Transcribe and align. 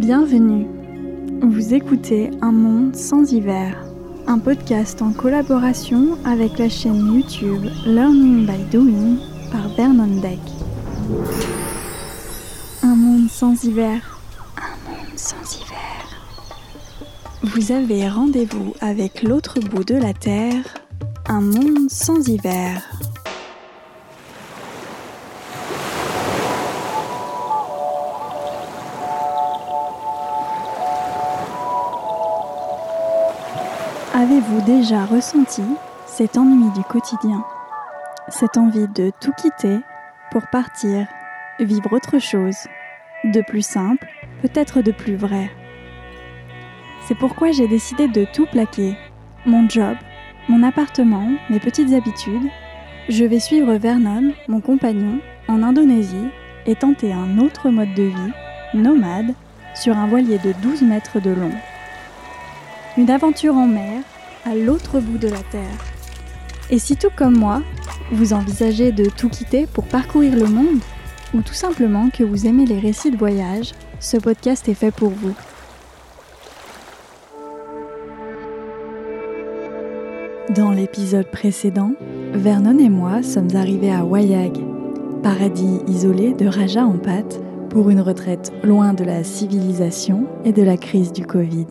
Bienvenue. 0.00 0.66
Vous 1.42 1.74
écoutez 1.74 2.30
Un 2.40 2.52
monde 2.52 2.96
sans 2.96 3.30
hiver, 3.34 3.84
un 4.26 4.38
podcast 4.38 5.02
en 5.02 5.12
collaboration 5.12 6.16
avec 6.24 6.58
la 6.58 6.70
chaîne 6.70 7.16
YouTube 7.16 7.66
Learning 7.84 8.46
by 8.46 8.64
Doing 8.72 9.18
par 9.52 9.68
Vernon 9.76 10.22
Deck. 10.22 10.38
Un 12.82 12.94
monde 12.96 13.28
sans 13.28 13.62
hiver. 13.62 14.18
Un 14.56 14.90
monde 14.90 15.18
sans 15.18 15.58
hiver. 15.58 16.24
Vous 17.42 17.70
avez 17.70 18.08
rendez-vous 18.08 18.72
avec 18.80 19.22
l'autre 19.22 19.60
bout 19.60 19.84
de 19.84 19.96
la 19.96 20.14
Terre. 20.14 20.64
Un 21.26 21.42
monde 21.42 21.90
sans 21.90 22.26
hiver. 22.26 22.99
Avez-vous 34.30 34.60
déjà 34.60 35.06
ressenti 35.06 35.64
cet 36.06 36.38
ennui 36.38 36.70
du 36.76 36.84
quotidien 36.84 37.44
Cette 38.28 38.58
envie 38.58 38.86
de 38.86 39.10
tout 39.20 39.32
quitter 39.32 39.80
pour 40.30 40.46
partir, 40.52 41.08
vivre 41.58 41.92
autre 41.92 42.20
chose, 42.20 42.68
de 43.24 43.40
plus 43.40 43.66
simple, 43.66 44.06
peut-être 44.40 44.82
de 44.82 44.92
plus 44.92 45.16
vrai? 45.16 45.50
C'est 47.08 47.16
pourquoi 47.16 47.50
j'ai 47.50 47.66
décidé 47.66 48.06
de 48.06 48.24
tout 48.32 48.46
plaquer. 48.46 48.96
Mon 49.46 49.68
job, 49.68 49.96
mon 50.48 50.62
appartement, 50.62 51.28
mes 51.48 51.58
petites 51.58 51.92
habitudes. 51.92 52.48
Je 53.08 53.24
vais 53.24 53.40
suivre 53.40 53.74
Vernon, 53.74 54.32
mon 54.46 54.60
compagnon, 54.60 55.18
en 55.48 55.60
Indonésie 55.64 56.28
et 56.66 56.76
tenter 56.76 57.12
un 57.12 57.38
autre 57.38 57.70
mode 57.70 57.94
de 57.94 58.04
vie, 58.04 58.32
nomade, 58.74 59.34
sur 59.74 59.96
un 59.98 60.06
voilier 60.06 60.38
de 60.38 60.52
12 60.62 60.82
mètres 60.82 61.18
de 61.18 61.30
long. 61.30 61.52
Une 62.96 63.10
aventure 63.10 63.56
en 63.56 63.66
mer 63.66 64.02
à 64.44 64.54
l'autre 64.54 65.00
bout 65.00 65.18
de 65.18 65.28
la 65.28 65.42
Terre. 65.50 65.78
Et 66.70 66.78
si 66.78 66.96
tout 66.96 67.10
comme 67.16 67.36
moi, 67.36 67.62
vous 68.12 68.32
envisagez 68.32 68.92
de 68.92 69.06
tout 69.06 69.28
quitter 69.28 69.66
pour 69.66 69.84
parcourir 69.84 70.36
le 70.36 70.46
monde, 70.46 70.80
ou 71.34 71.42
tout 71.42 71.54
simplement 71.54 72.10
que 72.10 72.24
vous 72.24 72.46
aimez 72.46 72.66
les 72.66 72.78
récits 72.78 73.10
de 73.10 73.16
voyage, 73.16 73.72
ce 74.00 74.16
podcast 74.16 74.68
est 74.68 74.74
fait 74.74 74.90
pour 74.90 75.10
vous. 75.10 75.34
Dans 80.54 80.72
l'épisode 80.72 81.30
précédent, 81.30 81.92
Vernon 82.32 82.78
et 82.78 82.88
moi 82.88 83.22
sommes 83.22 83.54
arrivés 83.54 83.92
à 83.92 84.04
Wayag, 84.04 84.58
paradis 85.22 85.80
isolé 85.86 86.32
de 86.34 86.46
Raja 86.46 86.84
en 86.84 86.98
pâte, 86.98 87.40
pour 87.68 87.88
une 87.88 88.00
retraite 88.00 88.52
loin 88.64 88.92
de 88.94 89.04
la 89.04 89.22
civilisation 89.22 90.26
et 90.44 90.52
de 90.52 90.62
la 90.62 90.76
crise 90.76 91.12
du 91.12 91.24
Covid. 91.24 91.66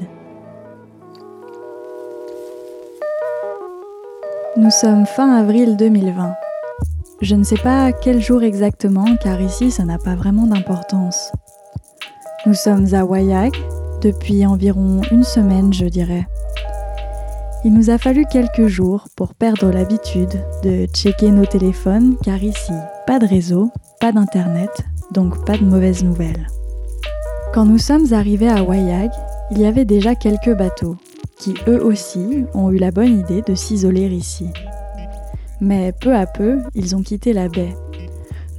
Nous 4.70 4.76
sommes 4.76 5.08
fin 5.08 5.36
avril 5.36 5.78
2020. 5.78 6.36
Je 7.24 7.34
ne 7.34 7.44
sais 7.44 7.58
pas 7.58 7.92
quel 7.92 8.22
jour 8.22 8.44
exactement 8.44 9.16
car 9.16 9.42
ici 9.42 9.72
ça 9.72 9.84
n'a 9.84 9.98
pas 9.98 10.14
vraiment 10.14 10.46
d'importance. 10.46 11.32
Nous 12.46 12.54
sommes 12.54 12.86
à 12.94 13.04
Wayag 13.04 13.52
depuis 14.04 14.46
environ 14.46 15.02
une 15.10 15.24
semaine 15.24 15.74
je 15.74 15.86
dirais. 15.86 16.28
Il 17.66 17.74
nous 17.74 17.90
a 17.90 17.98
fallu 17.98 18.26
quelques 18.32 18.68
jours 18.68 19.06
pour 19.16 19.34
perdre 19.34 19.72
l'habitude 19.72 20.40
de 20.62 20.86
checker 20.86 21.32
nos 21.32 21.48
téléphones 21.48 22.16
car 22.24 22.44
ici 22.44 22.74
pas 23.08 23.18
de 23.18 23.26
réseau, 23.26 23.72
pas 24.00 24.12
d'internet, 24.12 24.86
donc 25.12 25.48
pas 25.48 25.58
de 25.58 25.66
mauvaises 25.66 26.04
nouvelles. 26.04 26.46
Quand 27.56 27.66
nous 27.66 27.80
sommes 27.80 28.14
arrivés 28.14 28.50
à 28.50 28.62
Wayag, 28.62 29.10
il 29.50 29.58
y 29.58 29.66
avait 29.66 29.86
déjà 29.86 30.14
quelques 30.14 30.56
bateaux 30.56 30.96
qui 31.40 31.56
eux 31.68 31.84
aussi 31.84 32.46
ont 32.54 32.70
eu 32.70 32.78
la 32.78 32.92
bonne 32.92 33.20
idée 33.20 33.42
de 33.42 33.56
s'isoler 33.56 34.08
ici. 34.08 34.50
Mais 35.62 35.94
peu 36.00 36.14
à 36.16 36.26
peu, 36.26 36.60
ils 36.76 36.96
ont 36.96 37.02
quitté 37.02 37.34
la 37.34 37.48
baie. 37.48 37.76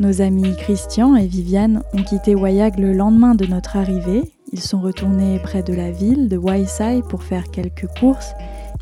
Nos 0.01 0.23
amis 0.23 0.57
Christian 0.57 1.15
et 1.15 1.27
Viviane 1.27 1.83
ont 1.93 2.03
quitté 2.03 2.35
Wayag 2.35 2.79
le 2.79 2.95
lendemain 2.95 3.35
de 3.35 3.47
notre 3.47 3.77
arrivée. 3.77 4.33
Ils 4.53 4.61
sont 4.61 4.81
retournés 4.81 5.39
près 5.41 5.63
de 5.63 5.75
la 5.75 5.91
ville 5.91 6.29
de 6.29 6.39
Waisai 6.39 7.03
pour 7.09 7.23
faire 7.23 7.51
quelques 7.51 7.87
courses 7.99 8.33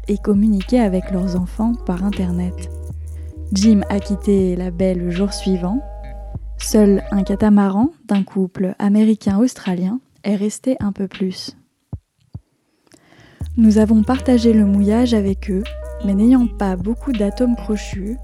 et 0.07 0.17
communiquer 0.17 0.81
avec 0.81 1.11
leurs 1.11 1.37
enfants 1.37 1.75
par 1.75 2.05
Internet. 2.05 2.71
Jim 3.53 3.81
a 3.91 3.99
quitté 3.99 4.55
la 4.57 4.71
baie 4.71 4.95
le 4.95 5.11
jour 5.11 5.33
suivant. 5.33 5.83
Seul 6.59 7.03
un 7.11 7.25
catamaran 7.25 7.91
d'un 8.07 8.23
couple 8.23 8.75
américain-australien 8.79 10.01
est 10.23 10.37
resté 10.37 10.77
un 10.81 10.93
peu 10.93 11.09
plus. 11.09 11.58
Nous 13.59 13.79
avons 13.79 14.05
partagé 14.05 14.53
le 14.53 14.65
mouillage 14.65 15.15
avec 15.15 15.51
eux, 15.51 15.65
mais 16.05 16.15
n'ayant 16.15 16.47
pas 16.47 16.77
beaucoup 16.77 17.11
d'atomes 17.11 17.57
crochus, 17.57 18.17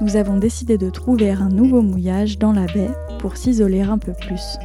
nous 0.00 0.16
avons 0.16 0.38
décidé 0.38 0.78
de 0.78 0.88
trouver 0.88 1.32
un 1.32 1.50
nouveau 1.50 1.82
mouillage 1.82 2.38
dans 2.38 2.54
la 2.54 2.64
baie 2.64 2.90
pour 3.18 3.36
s'isoler 3.36 3.82
un 3.82 3.98
peu 3.98 4.14
plus. 4.14 4.56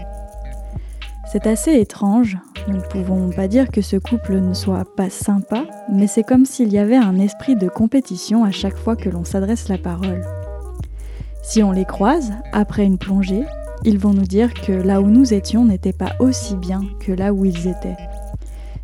C'est 1.30 1.46
assez 1.48 1.74
étrange, 1.74 2.38
nous 2.70 2.78
ne 2.78 2.82
pouvons 2.82 3.30
pas 3.32 3.50
dire 3.50 3.68
que 3.68 3.82
ce 3.82 3.98
couple 3.98 4.40
ne 4.40 4.54
soit 4.54 4.86
pas 4.96 5.10
sympa, 5.10 5.66
mais 5.92 6.08
c'est 6.08 6.24
comme 6.24 6.46
s'il 6.46 6.72
y 6.72 6.80
avait 6.80 6.96
un 6.96 7.20
esprit 7.20 7.58
de 7.58 7.68
compétition 7.68 8.46
à 8.46 8.52
chaque 8.52 8.78
fois 8.78 8.96
que 8.96 9.10
l'on 9.10 9.26
s'adresse 9.26 9.68
la 9.68 9.78
parole. 9.78 10.22
Si 11.44 11.62
on 11.62 11.74
les 11.74 11.84
croise, 11.84 12.32
après 12.54 12.86
une 12.86 12.98
plongée, 12.98 13.44
ils 13.84 14.00
vont 14.00 14.14
nous 14.14 14.22
dire 14.22 14.54
que 14.54 14.72
là 14.72 15.02
où 15.02 15.08
nous 15.08 15.34
étions 15.34 15.66
n'était 15.66 15.92
pas 15.92 16.14
aussi 16.22 16.56
bien 16.56 16.84
que 17.02 17.12
là 17.12 17.34
où 17.34 17.44
ils 17.44 17.68
étaient. 17.68 17.98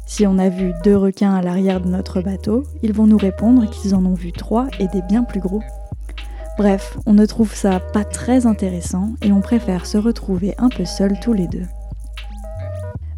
Si 0.06 0.28
on 0.28 0.38
a 0.38 0.50
vu 0.50 0.74
deux 0.84 0.96
requins 0.96 1.34
à 1.34 1.42
l'arrière 1.42 1.82
de 1.82 1.90
notre 1.90 2.22
bateau, 2.22 2.64
ils 2.84 2.94
vont 2.94 3.08
nous 3.08 3.18
répondre 3.18 3.70
qu'ils 3.70 3.96
en 3.96 4.06
ont 4.06 4.14
vu 4.14 4.32
trois 4.32 4.68
et 4.80 4.88
des 4.88 5.02
bien 5.02 5.24
plus 5.24 5.40
gros. 5.40 5.62
Bref, 6.58 6.98
on 7.06 7.14
ne 7.14 7.26
trouve 7.26 7.54
ça 7.54 7.80
pas 7.80 8.06
très 8.06 8.46
intéressant 8.46 9.16
et 9.22 9.32
on 9.32 9.42
préfère 9.42 9.86
se 9.86 9.98
retrouver 9.98 10.54
un 10.58 10.70
peu 10.70 10.86
seuls 10.86 11.20
tous 11.20 11.34
les 11.34 11.48
deux. 11.48 11.66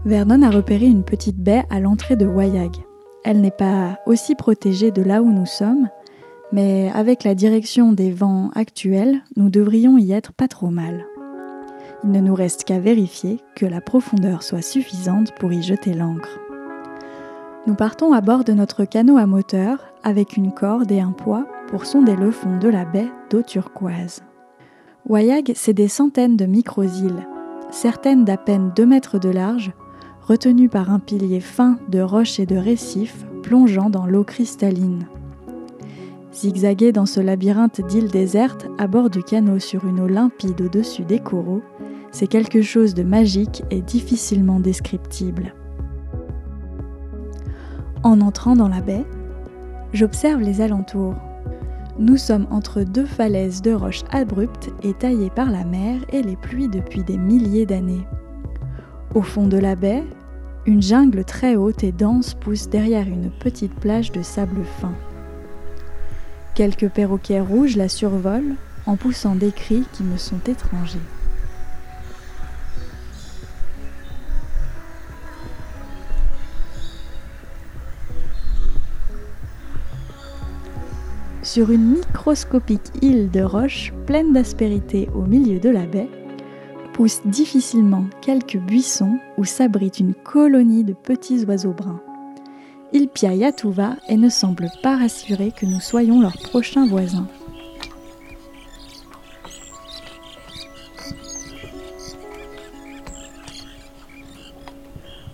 Vernon 0.05 0.41
a 0.41 0.49
repéré 0.49 0.85
une 0.85 1.03
petite 1.03 1.37
baie 1.37 1.65
à 1.69 1.79
l'entrée 1.79 2.15
de 2.15 2.25
Wayag. 2.25 2.71
Elle 3.25 3.41
n'est 3.41 3.51
pas 3.51 3.99
aussi 4.05 4.35
protégée 4.35 4.91
de 4.91 5.01
là 5.01 5.21
où 5.21 5.31
nous 5.31 5.45
sommes, 5.45 5.89
mais 6.53 6.89
avec 6.95 7.25
la 7.25 7.35
direction 7.35 7.91
des 7.91 8.11
vents 8.11 8.49
actuels, 8.55 9.21
nous 9.35 9.49
devrions 9.49 9.97
y 9.97 10.13
être 10.13 10.31
pas 10.31 10.47
trop 10.47 10.69
mal. 10.69 11.05
Il 12.03 12.11
ne 12.11 12.21
nous 12.21 12.35
reste 12.35 12.63
qu'à 12.63 12.79
vérifier 12.79 13.41
que 13.55 13.65
la 13.65 13.81
profondeur 13.81 14.43
soit 14.43 14.61
suffisante 14.61 15.33
pour 15.35 15.51
y 15.51 15.61
jeter 15.61 15.93
l'ancre. 15.93 16.39
Nous 17.67 17.75
partons 17.75 18.13
à 18.13 18.21
bord 18.21 18.45
de 18.45 18.53
notre 18.53 18.85
canot 18.85 19.17
à 19.17 19.25
moteur 19.25 19.79
avec 20.01 20.37
une 20.37 20.53
corde 20.53 20.89
et 20.89 21.01
un 21.01 21.11
poids 21.11 21.45
pour 21.67 21.85
sonder 21.85 22.15
le 22.15 22.31
fond 22.31 22.57
de 22.57 22.69
la 22.69 22.85
baie 22.85 23.09
d'eau 23.29 23.41
turquoise. 23.41 24.23
Wayag, 25.05 25.51
c'est 25.53 25.73
des 25.73 25.89
centaines 25.89 26.37
de 26.37 26.45
micro-îles, 26.45 27.27
certaines 27.69 28.23
d'à 28.23 28.37
peine 28.37 28.71
2 28.73 28.85
mètres 28.85 29.19
de 29.19 29.27
large, 29.27 29.73
retenues 30.21 30.69
par 30.69 30.91
un 30.91 30.99
pilier 30.99 31.41
fin 31.41 31.77
de 31.89 31.99
roches 31.99 32.39
et 32.39 32.45
de 32.45 32.55
récifs 32.55 33.25
plongeant 33.43 33.89
dans 33.89 34.05
l'eau 34.05 34.23
cristalline. 34.23 35.05
Zigzaguer 36.33 36.93
dans 36.93 37.05
ce 37.05 37.19
labyrinthe 37.19 37.85
d'îles 37.85 38.11
désertes 38.11 38.67
à 38.77 38.87
bord 38.87 39.09
du 39.09 39.23
canot 39.23 39.59
sur 39.59 39.85
une 39.85 39.99
eau 39.99 40.07
limpide 40.07 40.61
au-dessus 40.61 41.03
des 41.03 41.19
coraux, 41.19 41.63
c'est 42.13 42.27
quelque 42.27 42.61
chose 42.61 42.93
de 42.93 43.03
magique 43.03 43.63
et 43.71 43.81
difficilement 43.81 44.61
descriptible. 44.61 45.53
En 48.07 48.21
entrant 48.21 48.55
dans 48.55 48.69
la 48.69 48.79
baie, 48.79 49.03
j'observe 49.91 50.39
les 50.39 50.61
alentours. 50.61 51.15
Nous 51.99 52.15
sommes 52.15 52.47
entre 52.51 52.83
deux 52.83 53.05
falaises 53.05 53.61
de 53.61 53.73
roches 53.73 54.05
abruptes 54.11 54.69
et 54.81 54.93
taillées 54.93 55.29
par 55.29 55.51
la 55.51 55.65
mer 55.65 55.99
et 56.13 56.21
les 56.21 56.37
pluies 56.37 56.69
depuis 56.69 57.03
des 57.03 57.17
milliers 57.17 57.65
d'années. 57.65 58.07
Au 59.13 59.21
fond 59.21 59.45
de 59.45 59.57
la 59.57 59.75
baie, 59.75 60.05
une 60.65 60.81
jungle 60.81 61.25
très 61.25 61.57
haute 61.57 61.83
et 61.83 61.91
dense 61.91 62.33
pousse 62.33 62.69
derrière 62.69 63.09
une 63.09 63.29
petite 63.29 63.75
plage 63.75 64.13
de 64.13 64.21
sable 64.21 64.63
fin. 64.79 64.93
Quelques 66.55 66.87
perroquets 66.87 67.41
rouges 67.41 67.75
la 67.75 67.89
survolent 67.89 68.55
en 68.85 68.95
poussant 68.95 69.35
des 69.35 69.51
cris 69.51 69.83
qui 69.91 70.03
me 70.03 70.15
sont 70.15 70.39
étrangers. 70.47 70.97
Sur 81.57 81.71
une 81.71 81.95
microscopique 81.95 82.91
île 83.01 83.31
de 83.31 83.41
roches 83.41 83.91
pleine 84.05 84.31
d'aspérité 84.31 85.09
au 85.15 85.23
milieu 85.23 85.59
de 85.59 85.69
la 85.69 85.87
baie, 85.87 86.07
poussent 86.93 87.25
difficilement 87.25 88.05
quelques 88.21 88.59
buissons 88.59 89.17
où 89.39 89.43
s'abrite 89.43 89.99
une 89.99 90.13
colonie 90.13 90.83
de 90.83 90.93
petits 90.93 91.45
oiseaux 91.45 91.73
bruns. 91.73 91.99
Ils 92.93 93.07
piaillent 93.07 93.43
à 93.43 93.51
tout 93.51 93.71
va 93.71 93.95
et 94.07 94.17
ne 94.17 94.29
semblent 94.29 94.69
pas 94.83 94.97
rassurés 94.97 95.51
que 95.51 95.65
nous 95.65 95.79
soyons 95.79 96.21
leurs 96.21 96.37
prochains 96.37 96.85
voisins. 96.85 97.27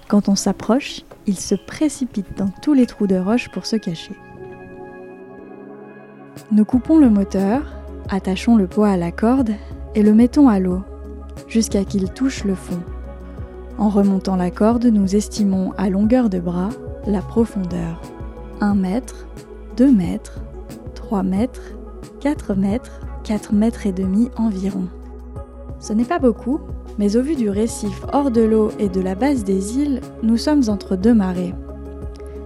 Quand 0.07 0.29
on 0.29 0.35
s'approche, 0.35 1.01
il 1.27 1.37
se 1.37 1.55
précipite 1.55 2.37
dans 2.37 2.49
tous 2.61 2.73
les 2.73 2.85
trous 2.85 3.07
de 3.07 3.17
roche 3.17 3.49
pour 3.49 3.65
se 3.65 3.75
cacher. 3.75 4.15
Nous 6.51 6.65
coupons 6.65 6.97
le 6.97 7.09
moteur, 7.09 7.61
attachons 8.09 8.57
le 8.57 8.67
poids 8.67 8.89
à 8.89 8.97
la 8.97 9.11
corde 9.11 9.51
et 9.95 10.03
le 10.03 10.13
mettons 10.13 10.49
à 10.49 10.59
l'eau 10.59 10.81
jusqu'à 11.47 11.83
qu'il 11.83 12.09
touche 12.11 12.43
le 12.43 12.55
fond. 12.55 12.79
En 13.77 13.89
remontant 13.89 14.35
la 14.35 14.51
corde, 14.51 14.85
nous 14.85 15.15
estimons 15.15 15.71
à 15.77 15.89
longueur 15.89 16.29
de 16.29 16.39
bras 16.39 16.69
la 17.07 17.21
profondeur. 17.21 18.01
1 18.61 18.75
mètre, 18.75 19.27
2 19.77 19.91
mètres, 19.91 20.41
3 20.95 21.23
mètres, 21.23 21.73
4 22.19 22.53
mètres, 22.55 22.99
4 23.23 23.53
mètres 23.53 23.87
et 23.87 23.91
demi 23.91 24.29
environ. 24.37 24.87
Ce 25.79 25.91
n'est 25.93 26.05
pas 26.05 26.19
beaucoup, 26.19 26.59
mais 26.97 27.15
au 27.17 27.21
vu 27.21 27.35
du 27.35 27.49
récif 27.49 28.05
hors 28.13 28.31
de 28.31 28.41
l'eau 28.41 28.69
et 28.79 28.89
de 28.89 29.01
la 29.01 29.15
base 29.15 29.43
des 29.43 29.77
îles, 29.77 30.01
nous 30.21 30.37
sommes 30.37 30.63
entre 30.67 30.95
deux 30.95 31.13
marées. 31.13 31.55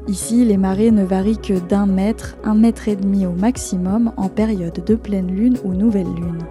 Ici, 0.07 0.45
les 0.45 0.55
marées 0.55 0.91
ne 0.91 1.03
varient 1.03 1.37
que 1.37 1.59
d'un 1.59 1.85
mètre, 1.85 2.37
un 2.45 2.55
mètre 2.55 2.87
et 2.87 2.95
demi 2.95 3.25
au 3.25 3.33
maximum 3.33 4.13
en 4.15 4.29
période 4.29 4.81
de 4.85 4.95
pleine 4.95 5.27
lune 5.27 5.57
ou 5.65 5.73
nouvelle 5.73 6.07
lune. 6.07 6.43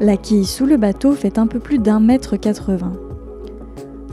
La 0.00 0.16
quille 0.16 0.46
sous 0.46 0.64
le 0.64 0.78
bateau 0.78 1.12
fait 1.12 1.38
un 1.38 1.46
peu 1.46 1.58
plus 1.58 1.78
d'un 1.78 2.00
mètre 2.00 2.36
80. 2.38 2.94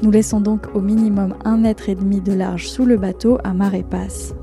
Nous 0.01 0.11
laissons 0.11 0.41
donc 0.41 0.67
au 0.73 0.81
minimum 0.81 1.33
un 1.45 1.55
mètre 1.55 1.87
et 1.87 1.95
demi 1.95 2.19
de 2.19 2.33
large 2.33 2.67
sous 2.67 2.83
le 2.83 2.97
bateau 2.97 3.37
à 3.45 3.53
marée 3.53 3.85
passe. 3.89 4.35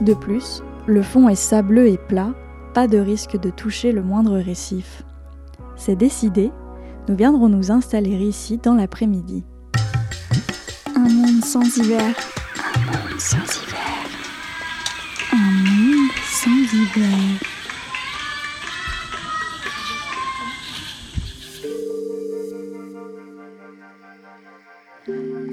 De 0.00 0.12
plus, 0.12 0.62
le 0.86 1.02
fond 1.02 1.28
est 1.28 1.36
sableux 1.36 1.86
et 1.86 1.98
plat, 1.98 2.34
pas 2.74 2.88
de 2.88 2.98
risque 2.98 3.38
de 3.38 3.50
toucher 3.50 3.92
le 3.92 4.02
moindre 4.02 4.38
récif. 4.38 5.04
C'est 5.76 5.96
décidé, 5.96 6.50
nous 7.08 7.14
viendrons 7.14 7.48
nous 7.48 7.70
installer 7.70 8.10
ici 8.10 8.58
dans 8.58 8.74
l'après-midi. 8.74 9.44
Un 10.96 11.08
monde 11.08 11.44
sans 11.44 11.76
hiver. 11.76 12.14
Sans 13.18 13.38
hiver. 13.38 13.78
Un 15.32 15.36
monde 15.36 16.10
sans 16.24 16.50
hiver. 16.50 17.40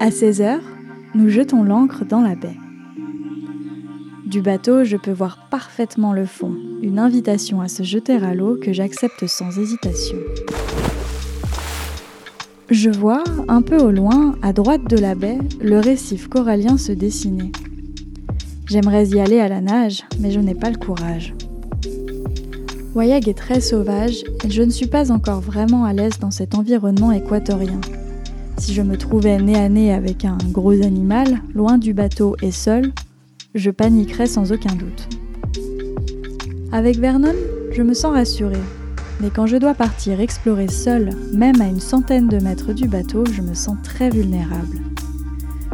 À 0.00 0.10
16 0.10 0.40
heures, 0.42 0.60
nous 1.14 1.30
jetons 1.30 1.62
l'ancre 1.62 2.04
dans 2.04 2.20
la 2.20 2.34
baie. 2.34 2.56
Du 4.26 4.42
bateau, 4.42 4.84
je 4.84 4.96
peux 4.98 5.12
voir 5.12 5.48
parfaitement 5.48 6.12
le 6.12 6.26
fond, 6.26 6.54
une 6.82 6.98
invitation 6.98 7.62
à 7.62 7.68
se 7.68 7.82
jeter 7.82 8.16
à 8.16 8.34
l'eau 8.34 8.58
que 8.60 8.74
j'accepte 8.74 9.26
sans 9.26 9.58
hésitation. 9.58 10.18
Je 12.70 12.88
vois, 12.88 13.22
un 13.48 13.60
peu 13.60 13.76
au 13.76 13.90
loin, 13.90 14.36
à 14.40 14.54
droite 14.54 14.88
de 14.88 14.96
la 14.96 15.14
baie, 15.14 15.38
le 15.60 15.80
récif 15.80 16.28
corallien 16.28 16.78
se 16.78 16.92
dessiner. 16.92 17.52
J'aimerais 18.66 19.06
y 19.08 19.20
aller 19.20 19.38
à 19.38 19.48
la 19.48 19.60
nage, 19.60 20.02
mais 20.18 20.30
je 20.30 20.40
n'ai 20.40 20.54
pas 20.54 20.70
le 20.70 20.78
courage. 20.78 21.34
Wayag 22.94 23.28
est 23.28 23.36
très 23.36 23.60
sauvage 23.60 24.24
et 24.44 24.50
je 24.50 24.62
ne 24.62 24.70
suis 24.70 24.86
pas 24.86 25.12
encore 25.12 25.40
vraiment 25.40 25.84
à 25.84 25.92
l'aise 25.92 26.18
dans 26.18 26.30
cet 26.30 26.54
environnement 26.54 27.12
équatorien. 27.12 27.80
Si 28.56 28.72
je 28.72 28.80
me 28.80 28.96
trouvais 28.96 29.36
nez 29.38 29.56
à 29.56 29.68
nez 29.68 29.92
avec 29.92 30.24
un 30.24 30.38
gros 30.50 30.82
animal, 30.82 31.42
loin 31.54 31.76
du 31.76 31.92
bateau 31.92 32.34
et 32.40 32.52
seul, 32.52 32.92
je 33.54 33.70
paniquerais 33.70 34.26
sans 34.26 34.52
aucun 34.52 34.74
doute. 34.74 35.08
Avec 36.72 36.98
Vernon, 36.98 37.34
je 37.72 37.82
me 37.82 37.92
sens 37.92 38.14
rassurée. 38.14 38.56
Mais 39.20 39.30
quand 39.30 39.46
je 39.46 39.56
dois 39.56 39.74
partir 39.74 40.20
explorer 40.20 40.68
seule, 40.68 41.10
même 41.32 41.60
à 41.60 41.66
une 41.66 41.80
centaine 41.80 42.28
de 42.28 42.38
mètres 42.38 42.72
du 42.72 42.88
bateau, 42.88 43.24
je 43.32 43.42
me 43.42 43.54
sens 43.54 43.76
très 43.82 44.10
vulnérable. 44.10 44.78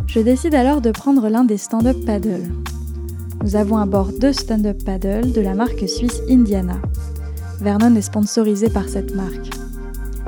Je 0.06 0.20
décide 0.20 0.54
alors 0.54 0.80
de 0.80 0.90
prendre 0.90 1.28
l'un 1.28 1.44
des 1.44 1.56
stand-up 1.56 1.96
paddles. 2.04 2.50
Nous 3.42 3.56
avons 3.56 3.78
à 3.78 3.86
bord 3.86 4.10
deux 4.20 4.32
stand-up 4.32 4.84
paddles 4.84 5.32
de 5.32 5.40
la 5.40 5.54
marque 5.54 5.88
suisse 5.88 6.20
Indiana. 6.28 6.76
Vernon 7.60 7.94
est 7.94 8.02
sponsorisé 8.02 8.68
par 8.68 8.88
cette 8.88 9.14
marque. 9.14 9.50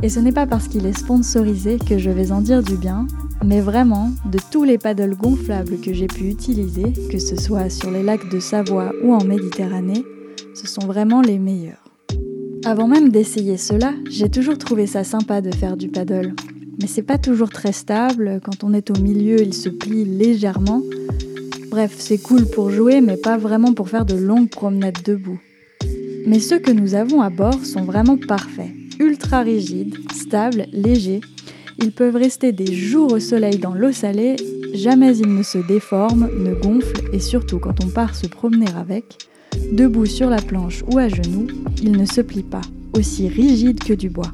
Et 0.02 0.08
ce 0.08 0.20
n'est 0.20 0.32
pas 0.32 0.46
parce 0.46 0.68
qu'il 0.68 0.86
est 0.86 0.98
sponsorisé 0.98 1.78
que 1.78 1.98
je 1.98 2.10
vais 2.10 2.32
en 2.32 2.40
dire 2.40 2.62
du 2.62 2.76
bien, 2.76 3.06
mais 3.44 3.60
vraiment, 3.60 4.10
de 4.30 4.38
tous 4.50 4.64
les 4.64 4.78
paddles 4.78 5.16
gonflables 5.16 5.80
que 5.80 5.92
j'ai 5.92 6.06
pu 6.06 6.28
utiliser, 6.28 6.92
que 7.10 7.18
ce 7.18 7.36
soit 7.36 7.68
sur 7.68 7.90
les 7.90 8.02
lacs 8.02 8.28
de 8.30 8.40
Savoie 8.40 8.92
ou 9.04 9.12
en 9.14 9.24
Méditerranée, 9.24 10.04
ce 10.54 10.66
sont 10.66 10.86
vraiment 10.86 11.20
les 11.20 11.38
meilleurs. 11.38 11.81
Avant 12.64 12.86
même 12.86 13.08
d'essayer 13.08 13.56
cela, 13.56 13.92
j'ai 14.08 14.28
toujours 14.28 14.56
trouvé 14.56 14.86
ça 14.86 15.02
sympa 15.02 15.40
de 15.40 15.52
faire 15.52 15.76
du 15.76 15.88
paddle. 15.88 16.32
Mais 16.80 16.86
c'est 16.86 17.02
pas 17.02 17.18
toujours 17.18 17.50
très 17.50 17.72
stable, 17.72 18.40
quand 18.44 18.62
on 18.62 18.72
est 18.72 18.88
au 18.90 19.02
milieu, 19.02 19.42
il 19.42 19.52
se 19.52 19.68
plie 19.68 20.04
légèrement. 20.04 20.80
Bref, 21.70 21.96
c'est 21.98 22.18
cool 22.18 22.46
pour 22.46 22.70
jouer, 22.70 23.00
mais 23.00 23.16
pas 23.16 23.36
vraiment 23.36 23.72
pour 23.72 23.88
faire 23.88 24.04
de 24.04 24.14
longues 24.14 24.48
promenades 24.48 25.02
debout. 25.04 25.40
Mais 26.24 26.38
ceux 26.38 26.60
que 26.60 26.70
nous 26.70 26.94
avons 26.94 27.20
à 27.20 27.30
bord 27.30 27.64
sont 27.64 27.82
vraiment 27.82 28.16
parfaits, 28.16 28.70
ultra 29.00 29.40
rigides, 29.40 29.96
stables, 30.12 30.66
légers. 30.72 31.20
Ils 31.78 31.90
peuvent 31.90 32.14
rester 32.14 32.52
des 32.52 32.72
jours 32.72 33.12
au 33.12 33.18
soleil 33.18 33.58
dans 33.58 33.74
l'eau 33.74 33.90
salée, 33.90 34.36
jamais 34.72 35.18
ils 35.18 35.34
ne 35.34 35.42
se 35.42 35.58
déforment, 35.58 36.30
ne 36.38 36.54
gonflent 36.54 37.08
et 37.12 37.18
surtout 37.18 37.58
quand 37.58 37.82
on 37.82 37.88
part 37.88 38.14
se 38.14 38.28
promener 38.28 38.68
avec, 38.78 39.18
Debout 39.72 40.06
sur 40.06 40.28
la 40.28 40.40
planche 40.40 40.84
ou 40.92 40.98
à 40.98 41.08
genoux, 41.08 41.46
il 41.82 41.92
ne 41.92 42.04
se 42.04 42.20
plie 42.20 42.42
pas, 42.42 42.60
aussi 42.96 43.28
rigide 43.28 43.82
que 43.82 43.92
du 43.92 44.10
bois. 44.10 44.32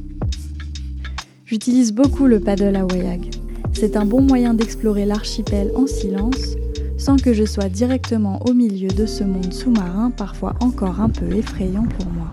J'utilise 1.46 1.92
beaucoup 1.92 2.26
le 2.26 2.40
paddle 2.40 2.76
à 2.76 2.84
Wayag. 2.84 3.30
C'est 3.72 3.96
un 3.96 4.04
bon 4.04 4.20
moyen 4.20 4.54
d'explorer 4.54 5.06
l'archipel 5.06 5.70
en 5.76 5.86
silence, 5.86 6.56
sans 6.98 7.16
que 7.16 7.32
je 7.32 7.44
sois 7.44 7.68
directement 7.68 8.40
au 8.46 8.52
milieu 8.52 8.88
de 8.88 9.06
ce 9.06 9.24
monde 9.24 9.52
sous-marin 9.52 10.10
parfois 10.10 10.54
encore 10.60 11.00
un 11.00 11.08
peu 11.08 11.32
effrayant 11.32 11.84
pour 11.84 12.06
moi. 12.12 12.28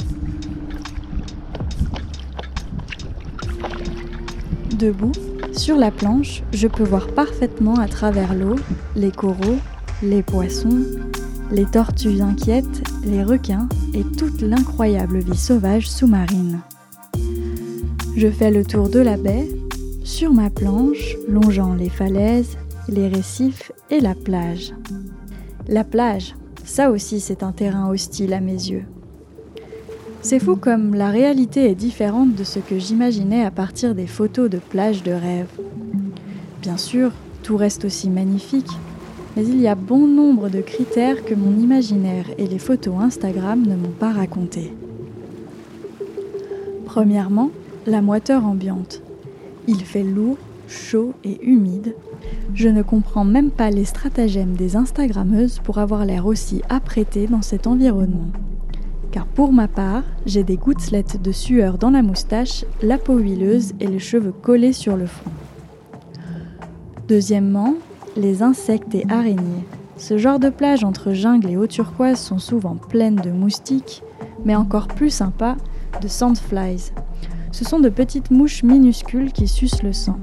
Debout, 4.78 5.14
sur 5.54 5.78
la 5.78 5.92
planche, 5.92 6.44
je 6.52 6.68
peux 6.68 6.84
voir 6.84 7.08
parfaitement 7.08 7.76
à 7.76 7.88
travers 7.88 8.34
l'eau 8.34 8.56
les 8.96 9.12
coraux, 9.12 9.58
les 10.04 10.22
poissons, 10.22 10.82
les 11.52 11.66
tortues 11.66 12.22
inquiètes, 12.22 12.84
les 13.04 13.24
requins 13.24 13.68
et 13.94 14.04
toute 14.04 14.42
l'incroyable 14.42 15.20
vie 15.20 15.38
sauvage 15.38 15.90
sous-marine. 15.90 16.60
Je 18.16 18.30
fais 18.30 18.52
le 18.52 18.66
tour 18.66 18.90
de 18.90 19.00
la 19.00 19.18
baie, 19.18 19.50
sur 20.04 20.34
ma 20.34 20.50
planche, 20.50 21.16
longeant 21.28 21.74
les 21.74 21.90
falaises, 21.90 22.58
les 22.88 23.08
récifs 23.08 23.72
et 23.90 24.00
la 24.00 24.16
plage. 24.16 24.74
La 25.68 25.84
plage, 25.84 26.36
ça 26.64 26.92
aussi 26.92 27.20
c'est 27.20 27.44
un 27.44 27.52
terrain 27.52 27.90
hostile 27.90 28.34
à 28.34 28.40
mes 28.40 28.54
yeux. 28.54 28.86
C'est 30.22 30.40
fou 30.40 30.56
comme 30.56 30.96
la 30.96 31.12
réalité 31.12 31.70
est 31.70 31.76
différente 31.76 32.34
de 32.34 32.44
ce 32.44 32.60
que 32.60 32.80
j'imaginais 32.80 33.46
à 33.46 33.52
partir 33.52 33.94
des 33.94 34.08
photos 34.08 34.50
de 34.50 34.58
plage 34.58 35.04
de 35.04 35.12
rêve. 35.12 35.50
Bien 36.62 36.78
sûr, 36.78 37.12
tout 37.44 37.58
reste 37.58 37.86
aussi 37.86 38.10
magnifique, 38.10 38.72
mais 39.36 39.46
il 39.46 39.60
y 39.60 39.68
a 39.68 39.76
bon 39.76 40.08
nombre 40.08 40.50
de 40.50 40.62
critères 40.62 41.26
que 41.26 41.36
mon 41.36 41.58
imaginaire 41.60 42.26
et 42.38 42.48
les 42.48 42.60
photos 42.60 42.96
Instagram 43.00 43.66
ne 43.66 43.76
m'ont 43.76 43.90
pas 43.90 44.12
racontés. 44.12 44.74
Premièrement, 46.86 47.52
la 47.86 48.02
moiteur 48.02 48.46
ambiante. 48.46 49.02
Il 49.68 49.82
fait 49.82 50.04
lourd, 50.04 50.38
chaud 50.68 51.14
et 51.24 51.46
humide. 51.46 51.96
Je 52.54 52.70
ne 52.70 52.82
comprends 52.82 53.26
même 53.26 53.52
pas 53.52 53.70
les 53.70 53.86
stratagèmes 53.86 54.56
des 54.56 54.76
Instagrammeuses 54.76 55.60
pour 55.60 55.80
avoir 55.80 56.06
l'air 56.06 56.26
aussi 56.26 56.62
apprêtée 56.70 57.28
dans 57.28 57.42
cet 57.42 57.68
environnement. 57.68 58.32
Car 59.12 59.26
pour 59.26 59.52
ma 59.52 59.68
part, 59.68 60.04
j'ai 60.26 60.44
des 60.44 60.58
gouttelettes 60.58 61.22
de 61.22 61.32
sueur 61.32 61.78
dans 61.78 61.90
la 61.90 62.02
moustache, 62.02 62.66
la 62.82 62.98
peau 62.98 63.18
huileuse 63.18 63.74
et 63.80 63.88
les 63.88 64.00
cheveux 64.00 64.34
collés 64.34 64.74
sur 64.74 64.98
le 64.98 65.06
front. 65.06 65.32
Deuxièmement, 67.08 67.76
les 68.16 68.44
insectes 68.44 68.96
et 68.96 69.06
araignées. 69.10 69.66
Ce 69.98 70.18
genre 70.18 70.40
de 70.40 70.50
plage 70.50 70.84
entre 70.84 71.14
jungle 71.14 71.50
et 71.50 71.58
eau 71.58 71.68
turquoise 71.68 72.20
sont 72.20 72.40
souvent 72.40 72.76
pleines 72.76 73.16
de 73.16 73.32
moustiques, 73.32 74.04
mais 74.44 74.56
encore 74.56 74.88
plus 74.88 75.10
sympa, 75.10 75.56
de 76.02 76.08
sandflies. 76.08 76.92
Ce 77.52 77.64
sont 77.64 77.80
de 77.80 77.90
petites 77.90 78.32
mouches 78.32 78.64
minuscules 78.64 79.32
qui 79.32 79.48
sucent 79.48 79.84
le 79.84 79.94
sang. 79.94 80.20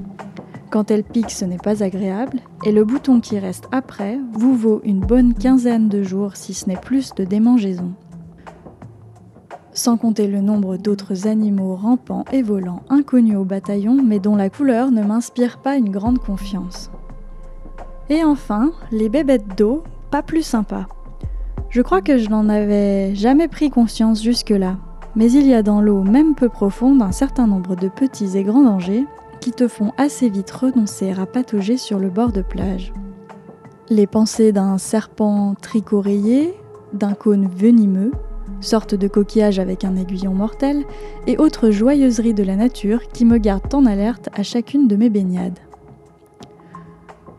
Quand 0.69 0.91
elles 0.91 1.03
piquent, 1.03 1.31
ce 1.31 1.45
n'est 1.45 1.57
pas 1.57 1.83
agréable, 1.83 2.39
et 2.65 2.71
le 2.71 2.83
bouton 2.83 3.19
qui 3.19 3.37
reste 3.37 3.67
après 3.71 4.19
vous 4.33 4.55
vaut 4.55 4.81
une 4.83 4.99
bonne 4.99 5.33
quinzaine 5.33 5.89
de 5.89 6.03
jours, 6.03 6.35
si 6.35 6.53
ce 6.53 6.67
n'est 6.67 6.77
plus 6.77 7.13
de 7.15 7.23
démangeaisons. 7.23 7.93
Sans 9.71 9.97
compter 9.97 10.27
le 10.27 10.41
nombre 10.41 10.77
d'autres 10.77 11.27
animaux 11.27 11.75
rampants 11.75 12.25
et 12.31 12.43
volants 12.43 12.83
inconnus 12.89 13.37
au 13.37 13.43
bataillon, 13.43 14.01
mais 14.03 14.19
dont 14.19 14.35
la 14.35 14.49
couleur 14.49 14.91
ne 14.91 15.03
m'inspire 15.03 15.59
pas 15.59 15.77
une 15.77 15.89
grande 15.89 16.19
confiance. 16.19 16.91
Et 18.09 18.23
enfin, 18.23 18.71
les 18.91 19.09
bébêtes 19.09 19.57
d'eau, 19.57 19.83
pas 20.11 20.21
plus 20.21 20.43
sympas. 20.43 20.87
Je 21.69 21.81
crois 21.81 22.01
que 22.01 22.17
je 22.17 22.29
n'en 22.29 22.49
avais 22.49 23.15
jamais 23.15 23.47
pris 23.47 23.69
conscience 23.69 24.21
jusque-là, 24.21 24.77
mais 25.15 25.31
il 25.31 25.47
y 25.47 25.53
a 25.53 25.63
dans 25.63 25.81
l'eau, 25.81 26.03
même 26.03 26.35
peu 26.35 26.49
profonde, 26.49 27.01
un 27.01 27.11
certain 27.11 27.47
nombre 27.47 27.75
de 27.75 27.87
petits 27.87 28.37
et 28.37 28.43
grands 28.43 28.63
dangers 28.63 29.05
qui 29.39 29.51
te 29.51 29.67
font 29.67 29.91
assez 29.97 30.29
vite 30.29 30.51
renoncer 30.51 31.11
à 31.11 31.25
patauger 31.25 31.77
sur 31.77 31.99
le 31.99 32.09
bord 32.09 32.31
de 32.31 32.41
plage. 32.41 32.93
Les 33.89 34.07
pensées 34.07 34.51
d'un 34.51 34.77
serpent 34.77 35.55
tricorayé, 35.61 36.53
d'un 36.93 37.13
cône 37.13 37.47
venimeux, 37.47 38.11
sorte 38.61 38.95
de 38.95 39.07
coquillage 39.07 39.59
avec 39.59 39.83
un 39.83 39.95
aiguillon 39.95 40.33
mortel, 40.33 40.83
et 41.27 41.37
autres 41.37 41.71
joyeuseries 41.71 42.33
de 42.33 42.43
la 42.43 42.55
nature 42.55 43.07
qui 43.09 43.25
me 43.25 43.37
gardent 43.37 43.73
en 43.73 43.85
alerte 43.85 44.29
à 44.33 44.43
chacune 44.43 44.87
de 44.87 44.95
mes 44.95 45.09
baignades. 45.09 45.59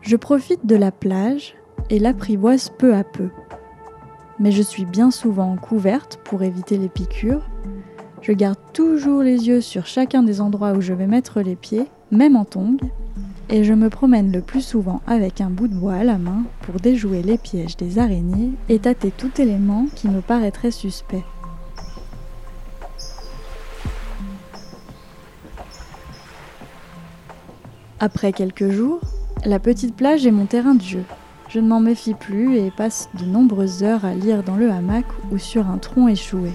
Je 0.05 0.17
profite 0.17 0.67
de 0.67 0.75
la 0.75 0.91
plage 0.91 1.55
et 1.89 1.97
l'apprivoise 1.97 2.69
peu 2.69 2.93
à 2.93 3.03
peu. 3.03 3.29
Mais 4.39 4.51
je 4.51 4.61
suis 4.61 4.85
bien 4.85 5.09
souvent 5.09 5.55
couverte 5.55 6.19
pour 6.23 6.43
éviter 6.43 6.77
les 6.77 6.89
piqûres. 6.89 7.49
Je 8.21 8.31
garde 8.31 8.59
toujours 8.71 9.23
les 9.23 9.47
yeux 9.47 9.61
sur 9.61 9.87
chacun 9.87 10.21
des 10.21 10.41
endroits 10.41 10.73
où 10.73 10.81
je 10.81 10.93
vais 10.93 11.07
mettre 11.07 11.41
les 11.41 11.55
pieds, 11.55 11.87
même 12.11 12.35
en 12.35 12.45
tongs, 12.45 12.77
et 13.49 13.63
je 13.63 13.73
me 13.73 13.89
promène 13.89 14.31
le 14.31 14.41
plus 14.41 14.61
souvent 14.61 15.01
avec 15.07 15.41
un 15.41 15.49
bout 15.49 15.67
de 15.67 15.73
bois 15.73 15.95
à 15.95 16.03
la 16.03 16.19
main 16.19 16.43
pour 16.61 16.75
déjouer 16.75 17.23
les 17.23 17.39
pièges 17.39 17.75
des 17.75 17.97
araignées 17.97 18.51
et 18.69 18.77
tâter 18.77 19.09
tout 19.09 19.31
élément 19.41 19.87
qui 19.95 20.07
me 20.07 20.21
paraîtrait 20.21 20.69
suspect. 20.69 21.23
Après 27.99 28.33
quelques 28.33 28.69
jours, 28.69 29.01
la 29.45 29.59
petite 29.59 29.95
plage 29.95 30.25
est 30.25 30.31
mon 30.31 30.45
terrain 30.45 30.73
de 30.73 30.81
jeu. 30.81 31.03
Je 31.49 31.59
ne 31.59 31.67
m'en 31.67 31.79
méfie 31.79 32.15
plus 32.15 32.57
et 32.57 32.71
passe 32.71 33.09
de 33.19 33.25
nombreuses 33.25 33.83
heures 33.83 34.03
à 34.03 34.15
lire 34.15 34.41
dans 34.41 34.55
le 34.55 34.71
hamac 34.71 35.05
ou 35.31 35.37
sur 35.37 35.67
un 35.67 35.77
tronc 35.77 36.07
échoué. 36.07 36.51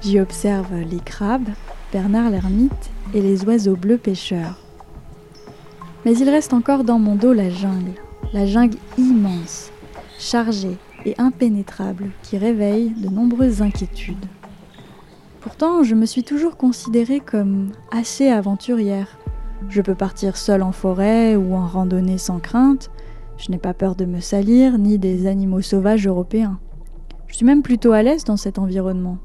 J'y 0.00 0.18
observe 0.18 0.74
les 0.74 1.00
crabes, 1.00 1.48
Bernard 1.92 2.30
l'ermite 2.30 2.90
et 3.12 3.20
les 3.20 3.44
oiseaux 3.44 3.76
bleus 3.76 3.98
pêcheurs. 3.98 4.58
Mais 6.04 6.16
il 6.16 6.28
reste 6.30 6.54
encore 6.54 6.84
dans 6.84 6.98
mon 6.98 7.14
dos 7.14 7.34
la 7.34 7.50
jungle, 7.50 7.92
la 8.32 8.46
jungle 8.46 8.78
immense, 8.96 9.70
chargée 10.18 10.78
et 11.04 11.14
impénétrable 11.18 12.10
qui 12.22 12.38
réveille 12.38 12.90
de 12.90 13.08
nombreuses 13.08 13.60
inquiétudes. 13.60 14.26
Pourtant, 15.40 15.82
je 15.82 15.94
me 15.94 16.06
suis 16.06 16.24
toujours 16.24 16.56
considérée 16.56 17.20
comme 17.20 17.70
assez 17.92 18.28
aventurière. 18.28 19.18
Je 19.68 19.82
peux 19.82 19.94
partir 19.94 20.36
seule 20.36 20.62
en 20.62 20.72
forêt 20.72 21.36
ou 21.36 21.54
en 21.54 21.66
randonnée 21.66 22.18
sans 22.18 22.38
crainte, 22.38 22.90
je 23.36 23.50
n'ai 23.50 23.58
pas 23.58 23.74
peur 23.74 23.96
de 23.96 24.04
me 24.04 24.20
salir 24.20 24.78
ni 24.78 24.98
des 24.98 25.26
animaux 25.26 25.60
sauvages 25.60 26.06
européens. 26.06 26.58
Je 27.26 27.36
suis 27.36 27.46
même 27.46 27.62
plutôt 27.62 27.92
à 27.92 28.02
l'aise 28.02 28.24
dans 28.24 28.36
cet 28.36 28.58
environnement. 28.58 29.18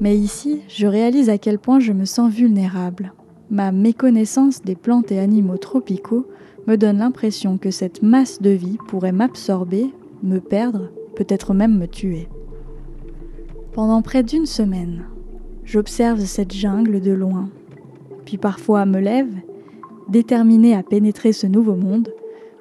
Mais 0.00 0.16
ici, 0.16 0.62
je 0.68 0.86
réalise 0.86 1.30
à 1.30 1.38
quel 1.38 1.58
point 1.58 1.78
je 1.78 1.92
me 1.92 2.04
sens 2.04 2.32
vulnérable. 2.32 3.12
Ma 3.50 3.72
méconnaissance 3.72 4.62
des 4.62 4.74
plantes 4.74 5.12
et 5.12 5.20
animaux 5.20 5.56
tropicaux 5.56 6.26
me 6.66 6.76
donne 6.76 6.98
l'impression 6.98 7.58
que 7.58 7.70
cette 7.70 8.02
masse 8.02 8.42
de 8.42 8.50
vie 8.50 8.78
pourrait 8.88 9.12
m'absorber, 9.12 9.92
me 10.22 10.38
perdre, 10.38 10.90
peut-être 11.14 11.54
même 11.54 11.78
me 11.78 11.86
tuer. 11.86 12.28
Pendant 13.72 14.02
près 14.02 14.22
d'une 14.22 14.46
semaine, 14.46 15.04
j'observe 15.64 16.20
cette 16.20 16.52
jungle 16.52 17.00
de 17.00 17.12
loin, 17.12 17.50
puis 18.24 18.38
parfois 18.38 18.86
me 18.86 19.00
lève, 19.00 19.32
déterminée 20.08 20.74
à 20.74 20.82
pénétrer 20.82 21.32
ce 21.32 21.46
nouveau 21.46 21.74
monde, 21.74 22.12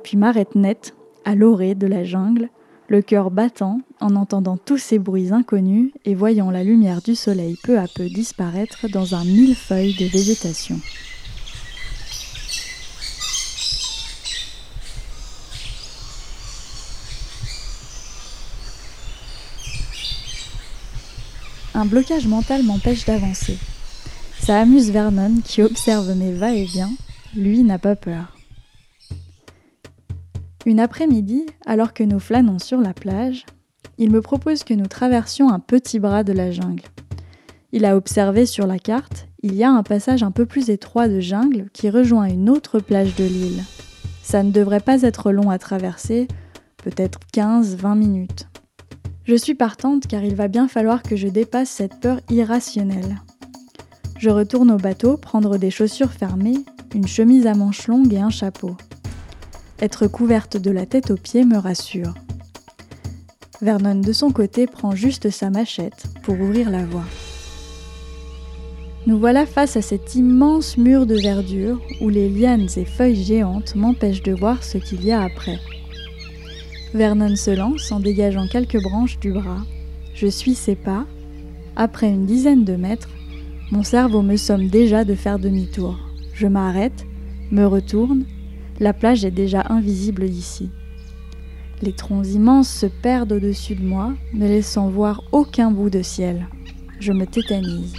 puis 0.04 0.18
m'arrête 0.18 0.56
net, 0.56 0.96
à 1.26 1.36
l'orée 1.36 1.76
de 1.76 1.88
la 1.88 2.04
jungle, 2.04 2.50
le 2.88 3.02
cœur 3.02 3.32
battant 3.32 3.82
en 4.02 4.16
entendant 4.16 4.58
tous 4.58 4.78
ces 4.78 5.00
bruits 5.00 5.32
inconnus 5.32 5.92
et 6.06 6.16
voyant 6.16 6.52
la 6.52 6.64
lumière 6.64 7.02
du 7.02 7.16
soleil 7.16 7.58
peu 7.64 7.80
à 7.80 7.86
peu 7.88 8.08
disparaître 8.08 8.88
dans 8.90 9.16
un 9.16 9.24
millefeuille 9.24 9.96
de 9.96 10.06
végétation. 10.06 10.80
Un 21.76 21.86
blocage 21.86 22.28
mental 22.28 22.64
m'empêche 22.64 23.06
d'avancer. 23.06 23.58
Ça 24.46 24.60
amuse 24.60 24.92
Vernon 24.92 25.36
qui 25.42 25.62
observe 25.62 26.14
mes 26.18 26.34
va-et-vient. 26.34 26.92
Lui 27.34 27.64
n'a 27.64 27.80
pas 27.80 27.96
peur. 27.96 28.36
Une 30.66 30.82
après-midi, 30.82 31.46
alors 31.66 31.94
que 31.94 32.04
nous 32.04 32.20
flânons 32.20 32.60
sur 32.60 32.82
la 32.82 32.94
plage, 32.94 33.46
il 33.98 34.12
me 34.12 34.22
propose 34.22 34.66
que 34.66 34.74
nous 34.74 34.88
traversions 34.88 35.48
un 35.48 35.60
petit 35.60 35.98
bras 35.98 36.26
de 36.26 36.34
la 36.34 36.52
jungle. 36.52 36.84
Il 37.72 37.86
a 37.86 37.96
observé 37.96 38.46
sur 38.46 38.68
la 38.68 38.80
carte, 38.80 39.30
il 39.44 39.56
y 39.56 39.64
a 39.64 39.72
un 39.72 39.82
passage 39.82 40.24
un 40.24 40.32
peu 40.32 40.46
plus 40.46 40.70
étroit 40.70 41.08
de 41.08 41.22
jungle 41.22 41.70
qui 41.72 41.90
rejoint 41.90 42.28
une 42.28 42.50
autre 42.50 42.80
plage 42.80 43.16
de 43.16 43.24
l'île. 43.24 43.64
Ça 44.24 44.44
ne 44.44 44.52
devrait 44.52 44.82
pas 44.82 45.04
être 45.04 45.32
long 45.32 45.52
à 45.52 45.58
traverser, 45.58 46.28
peut-être 46.84 47.20
15-20 47.34 47.98
minutes. 47.98 48.50
Je 49.24 49.36
suis 49.36 49.56
partante 49.56 50.06
car 50.06 50.22
il 50.22 50.36
va 50.36 50.50
bien 50.50 50.68
falloir 50.68 51.02
que 51.02 51.16
je 51.16 51.30
dépasse 51.30 51.70
cette 51.70 52.02
peur 52.02 52.20
irrationnelle. 52.30 53.22
Je 54.24 54.30
retourne 54.30 54.72
au 54.72 54.78
bateau 54.78 55.18
prendre 55.18 55.58
des 55.58 55.70
chaussures 55.70 56.14
fermées, 56.14 56.64
une 56.96 57.08
chemise 57.08 57.46
à 57.46 57.56
manches 57.56 57.88
longues 57.90 58.14
et 58.14 58.22
un 58.22 58.30
chapeau. 58.30 58.78
Être 59.82 60.08
couverte 60.08 60.56
de 60.56 60.72
la 60.72 60.86
tête 60.86 61.12
aux 61.12 61.18
pieds 61.18 61.44
me 61.44 61.58
rassure. 61.58 62.14
Vernon 63.62 63.96
de 63.96 64.14
son 64.14 64.32
côté 64.32 64.66
prend 64.66 64.96
juste 64.96 65.30
sa 65.30 65.50
machette 65.50 66.06
pour 66.22 66.40
ouvrir 66.40 66.70
la 66.70 66.86
voie. 66.86 67.04
Nous 69.08 69.20
voilà 69.20 69.46
face 69.46 69.76
à 69.76 69.82
cet 69.82 70.16
immense 70.16 70.78
mur 70.78 71.06
de 71.06 71.16
verdure 71.16 71.82
où 72.00 72.08
les 72.08 72.30
lianes 72.30 72.70
et 72.78 72.86
feuilles 72.86 73.22
géantes 73.22 73.76
m'empêchent 73.76 74.24
de 74.24 74.32
voir 74.32 74.64
ce 74.64 74.78
qu'il 74.78 75.04
y 75.04 75.12
a 75.12 75.22
après. 75.22 75.60
Vernon 76.94 77.36
se 77.36 77.52
lance 77.52 77.92
en 77.92 78.00
dégageant 78.00 78.48
quelques 78.48 78.82
branches 78.82 79.20
du 79.20 79.34
bras. 79.34 79.66
Je 80.16 80.28
suis 80.28 80.56
ses 80.56 80.76
pas. 80.76 81.06
Après 81.76 82.08
une 82.08 82.26
dizaine 82.26 82.64
de 82.64 82.78
mètres, 82.78 83.10
mon 83.74 83.82
cerveau 83.82 84.22
me 84.22 84.38
somme 84.38 84.68
déjà 84.68 85.04
de 85.04 85.16
faire 85.16 85.40
demi-tour. 85.40 85.98
Je 86.36 86.46
m'arrête, 86.46 87.08
me 87.50 87.66
retourne 87.66 88.24
la 88.80 88.94
plage 88.94 89.26
est 89.26 89.32
déjà 89.32 89.66
invisible 89.70 90.30
d'ici. 90.30 90.70
Les 91.82 91.94
troncs 91.94 92.28
immenses 92.28 92.70
se 92.70 92.86
perdent 92.86 93.32
au-dessus 93.32 93.76
de 93.76 93.84
moi, 93.84 94.14
ne 94.34 94.48
laissant 94.48 94.90
voir 94.90 95.24
aucun 95.32 95.72
bout 95.72 95.90
de 95.90 96.04
ciel. 96.04 96.48
Je 97.00 97.14
me 97.14 97.26
tétanise. 97.26 97.94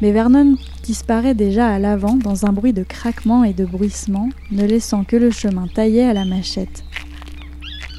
Mais 0.00 0.12
Vernon 0.12 0.56
disparaît 0.84 1.34
déjà 1.34 1.68
à 1.68 1.80
l'avant 1.80 2.14
dans 2.14 2.46
un 2.46 2.52
bruit 2.52 2.72
de 2.72 2.84
craquement 2.84 3.42
et 3.42 3.54
de 3.54 3.64
bruissement, 3.64 4.28
ne 4.52 4.64
laissant 4.64 5.02
que 5.02 5.16
le 5.16 5.32
chemin 5.32 5.66
taillé 5.66 6.04
à 6.04 6.14
la 6.14 6.24
machette. 6.24 6.84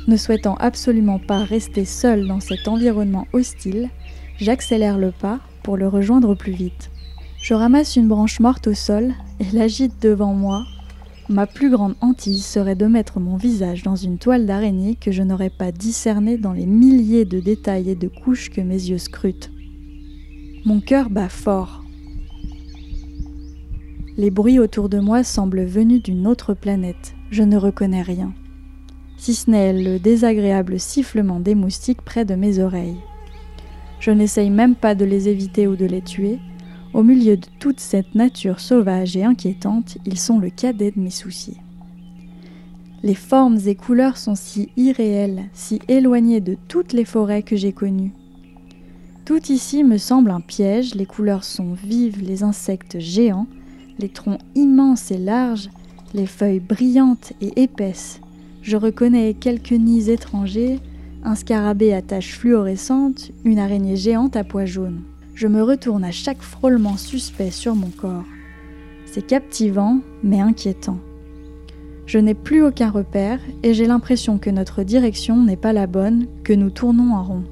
Ne 0.07 0.15
souhaitant 0.15 0.55
absolument 0.55 1.19
pas 1.19 1.43
rester 1.43 1.83
seul 1.83 2.27
dans 2.27 2.39
cet 2.39 2.67
environnement 2.69 3.27
hostile, 3.33 3.89
j'accélère 4.37 4.97
le 4.97 5.11
pas 5.11 5.39
pour 5.63 5.75
le 5.75 5.87
rejoindre 5.87 6.35
plus 6.35 6.53
vite. 6.53 6.91
Je 7.43 7.53
ramasse 7.53 7.97
une 7.97 8.07
branche 8.07 8.39
morte 8.39 8.67
au 8.67 8.73
sol 8.73 9.11
et 9.41 9.53
l'agite 9.53 10.01
devant 10.01 10.33
moi 10.33 10.63
Ma 11.27 11.45
plus 11.45 11.69
grande 11.69 11.95
hantise 11.99 12.45
serait 12.45 12.77
de 12.77 12.85
mettre 12.85 13.19
mon 13.19 13.35
visage 13.35 13.83
dans 13.83 13.97
une 13.97 14.17
toile 14.17 14.45
d'araignée 14.45 14.95
que 14.95 15.11
je 15.11 15.23
n'aurais 15.23 15.49
pas 15.49 15.73
discernée 15.73 16.37
dans 16.37 16.53
les 16.53 16.65
milliers 16.65 17.25
de 17.25 17.41
détails 17.41 17.89
et 17.89 17.95
de 17.95 18.07
couches 18.07 18.49
que 18.49 18.61
mes 18.61 18.75
yeux 18.75 18.97
scrutent. 18.97 19.51
Mon 20.63 20.79
cœur 20.79 21.09
bat 21.09 21.27
fort. 21.27 21.83
Les 24.15 24.31
bruits 24.31 24.59
autour 24.59 24.87
de 24.87 24.99
moi 24.99 25.25
semblent 25.25 25.65
venus 25.65 26.01
d'une 26.01 26.27
autre 26.27 26.53
planète. 26.53 27.13
Je 27.29 27.43
ne 27.43 27.57
reconnais 27.57 28.03
rien. 28.03 28.31
Si 29.17 29.35
ce 29.35 29.51
n'est 29.51 29.73
le 29.73 29.99
désagréable 29.99 30.79
sifflement 30.79 31.41
des 31.41 31.55
moustiques 31.55 32.03
près 32.03 32.23
de 32.23 32.35
mes 32.35 32.59
oreilles. 32.59 33.01
Je 33.99 34.11
n'essaye 34.11 34.49
même 34.49 34.75
pas 34.75 34.95
de 34.95 35.03
les 35.03 35.27
éviter 35.27 35.67
ou 35.67 35.75
de 35.75 35.85
les 35.85 36.01
tuer, 36.01 36.39
au 36.93 37.03
milieu 37.03 37.37
de 37.37 37.47
toute 37.59 37.79
cette 37.79 38.15
nature 38.15 38.59
sauvage 38.59 39.17
et 39.17 39.23
inquiétante, 39.23 39.97
ils 40.05 40.19
sont 40.19 40.39
le 40.39 40.49
cadet 40.49 40.91
de 40.91 40.99
mes 40.99 41.09
soucis. 41.09 41.57
Les 43.01 43.15
formes 43.15 43.59
et 43.65 43.75
couleurs 43.75 44.17
sont 44.17 44.35
si 44.35 44.69
irréelles, 44.77 45.49
si 45.53 45.79
éloignées 45.87 46.39
de 46.39 46.55
toutes 46.67 46.93
les 46.93 47.03
forêts 47.03 47.43
que 47.43 47.55
j'ai 47.55 47.73
connues. 47.73 48.13
Tout 49.25 49.51
ici 49.51 49.83
me 49.83 49.97
semble 49.97 50.31
un 50.31 50.41
piège, 50.41 50.95
les 50.95 51.05
couleurs 51.05 51.43
sont 51.43 51.73
vives, 51.73 52.21
les 52.21 52.43
insectes 52.43 52.99
géants, 52.99 53.47
les 53.99 54.09
troncs 54.09 54.39
immenses 54.55 55.11
et 55.11 55.17
larges, 55.17 55.69
les 56.13 56.27
feuilles 56.27 56.59
brillantes 56.59 57.33
et 57.41 57.61
épaisses. 57.61 58.21
Je 58.61 58.77
reconnais 58.77 59.33
quelques 59.33 59.71
nids 59.71 60.09
étrangers, 60.09 60.79
un 61.23 61.35
scarabée 61.35 61.93
à 61.93 62.01
taches 62.01 62.37
fluorescentes, 62.37 63.31
une 63.43 63.59
araignée 63.59 63.95
géante 63.95 64.35
à 64.35 64.43
pois 64.43 64.65
jaunes. 64.65 65.01
Je 65.33 65.47
me 65.47 65.63
retourne 65.63 66.03
à 66.03 66.11
chaque 66.11 66.41
frôlement 66.41 66.97
suspect 66.97 67.51
sur 67.51 67.75
mon 67.75 67.89
corps. 67.89 68.25
C'est 69.05 69.25
captivant, 69.25 69.99
mais 70.21 70.39
inquiétant. 70.39 70.99
Je 72.05 72.19
n'ai 72.19 72.33
plus 72.33 72.63
aucun 72.63 72.91
repère 72.91 73.39
et 73.63 73.73
j'ai 73.73 73.85
l'impression 73.87 74.37
que 74.37 74.49
notre 74.49 74.83
direction 74.83 75.41
n'est 75.43 75.57
pas 75.57 75.73
la 75.73 75.87
bonne, 75.87 76.27
que 76.43 76.53
nous 76.53 76.69
tournons 76.69 77.15
en 77.15 77.23
rond. 77.23 77.43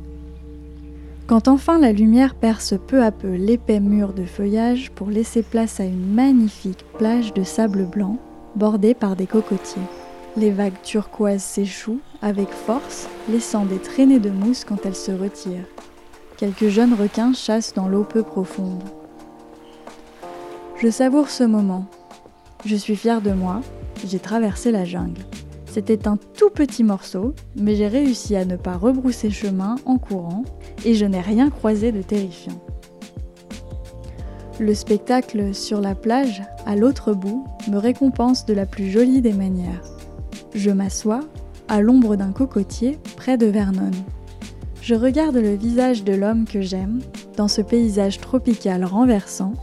Quand 1.25 1.47
enfin 1.47 1.79
la 1.79 1.93
lumière 1.93 2.35
perce 2.35 2.75
peu 2.88 3.03
à 3.03 3.11
peu 3.11 3.33
l'épais 3.35 3.79
mur 3.79 4.13
de 4.13 4.25
feuillage 4.25 4.91
pour 4.91 5.09
laisser 5.09 5.43
place 5.43 5.79
à 5.79 5.85
une 5.85 6.13
magnifique 6.13 6.85
plage 6.97 7.33
de 7.33 7.43
sable 7.43 7.85
blanc 7.85 8.17
bordée 8.55 8.93
par 8.93 9.15
des 9.15 9.27
cocotiers. 9.27 9.81
Les 10.38 10.51
vagues 10.51 10.81
turquoises 10.83 11.43
s'échouent 11.43 12.01
avec 12.21 12.50
force, 12.50 13.07
laissant 13.29 13.65
des 13.65 13.79
traînées 13.79 14.19
de 14.19 14.29
mousse 14.29 14.65
quand 14.65 14.85
elles 14.85 14.95
se 14.95 15.11
retirent. 15.11 15.67
Quelques 16.41 16.69
jeunes 16.69 16.95
requins 16.95 17.33
chassent 17.33 17.75
dans 17.75 17.88
l'eau 17.88 18.03
peu 18.03 18.24
profonde. 18.24 18.81
Je 20.75 20.89
savoure 20.89 21.29
ce 21.29 21.43
moment. 21.43 21.86
Je 22.65 22.75
suis 22.75 22.95
fière 22.95 23.21
de 23.21 23.29
moi, 23.29 23.62
j'ai 24.07 24.17
traversé 24.17 24.71
la 24.71 24.83
jungle. 24.83 25.21
C'était 25.67 26.07
un 26.07 26.17
tout 26.17 26.50
petit 26.50 26.83
morceau, 26.83 27.36
mais 27.55 27.75
j'ai 27.75 27.88
réussi 27.88 28.36
à 28.36 28.43
ne 28.43 28.55
pas 28.55 28.75
rebrousser 28.75 29.29
chemin 29.29 29.75
en 29.86 30.00
courant 30.00 30.43
et 30.83 30.95
je 30.95 31.05
n'ai 31.05 31.21
rien 31.21 31.51
croisé 31.51 31.91
de 31.91 32.01
terrifiant. 32.01 32.60
Le 34.60 34.74
spectacle 34.74 35.53
sur 35.53 35.79
la 35.79 35.93
plage, 35.93 36.41
à 36.65 36.75
l'autre 36.75 37.13
bout, 37.13 37.45
me 37.69 37.77
récompense 37.77 38.48
de 38.48 38.55
la 38.55 38.65
plus 38.65 38.89
jolie 38.89 39.21
des 39.21 39.33
manières. 39.33 39.83
Je 40.55 40.71
m'assois, 40.71 41.19
à 41.67 41.81
l'ombre 41.81 42.15
d'un 42.15 42.31
cocotier, 42.31 42.98
près 43.15 43.38
de 43.38 43.45
Vernon. 43.45 43.91
Je 44.81 44.95
regarde 44.95 45.35
le 45.35 45.53
visage 45.53 46.03
de 46.03 46.13
l'homme 46.13 46.45
que 46.45 46.61
j'aime, 46.61 47.01
dans 47.38 47.47
ce 47.47 47.61
paysage 47.61 48.19
tropical 48.19 48.83
renversant, 48.83 49.53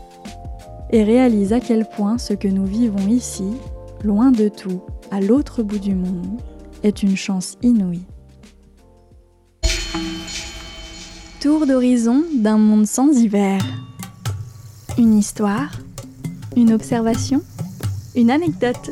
et 0.91 1.03
réalise 1.03 1.51
à 1.51 1.59
quel 1.59 1.85
point 1.85 2.17
ce 2.17 2.33
que 2.33 2.47
nous 2.47 2.65
vivons 2.65 3.05
ici, 3.09 3.51
loin 4.01 4.31
de 4.31 4.47
tout, 4.47 4.81
à 5.11 5.19
l'autre 5.19 5.61
bout 5.61 5.77
du 5.77 5.93
monde, 5.93 6.39
est 6.83 7.03
une 7.03 7.17
chance 7.17 7.57
inouïe. 7.61 8.05
Tour 11.41 11.67
d'horizon 11.67 12.23
d'un 12.35 12.57
monde 12.57 12.87
sans 12.87 13.11
hiver. 13.11 13.61
Une 14.97 15.17
histoire, 15.17 15.71
une 16.55 16.71
observation, 16.71 17.41
une 18.15 18.31
anecdote. 18.31 18.91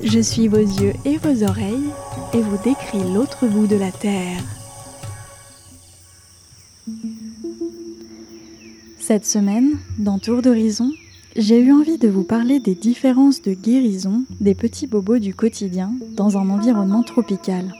Je 0.00 0.20
suis 0.20 0.46
vos 0.46 0.58
yeux 0.58 0.92
et 1.04 1.16
vos 1.16 1.42
oreilles 1.42 1.90
et 2.34 2.40
vous 2.40 2.58
décris 2.62 3.12
l'autre 3.12 3.46
bout 3.48 3.66
de 3.66 3.76
la 3.76 3.90
Terre. 3.90 4.57
Cette 9.08 9.24
semaine, 9.24 9.78
dans 9.98 10.18
Tour 10.18 10.42
d'horizon, 10.42 10.92
j'ai 11.34 11.58
eu 11.58 11.72
envie 11.72 11.96
de 11.96 12.08
vous 12.08 12.24
parler 12.24 12.60
des 12.60 12.74
différences 12.74 13.40
de 13.40 13.54
guérison 13.54 14.24
des 14.38 14.54
petits 14.54 14.86
bobos 14.86 15.18
du 15.18 15.32
quotidien 15.32 15.94
dans 16.14 16.36
un 16.36 16.50
environnement 16.50 17.02
tropical. 17.02 17.72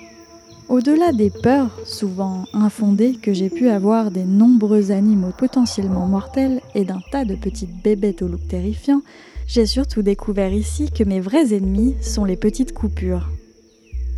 Au-delà 0.71 1.13
des 1.13 1.29
peurs, 1.29 1.79
souvent 1.85 2.47
infondées, 2.55 3.13
que 3.13 3.35
j'ai 3.35 3.51
pu 3.51 3.69
avoir 3.69 4.11
des 4.11 4.25
nombreux 4.25 4.91
animaux 4.91 5.35
potentiellement 5.37 6.07
mortels 6.07 6.63
et 6.75 6.87
d'un 6.87 7.03
tas 7.13 7.27
de 7.27 7.35
petites 7.35 7.83
bébêtes 7.85 8.23
au 8.23 8.29
look 8.29 8.49
terrifiant, 8.49 9.03
j'ai 9.47 9.67
surtout 9.67 10.01
découvert 10.01 10.55
ici 10.55 10.91
que 10.91 11.05
mes 11.05 11.21
vrais 11.21 11.53
ennemis 11.53 11.95
sont 12.01 12.25
les 12.25 12.37
petites 12.37 12.73
coupures. 12.73 13.29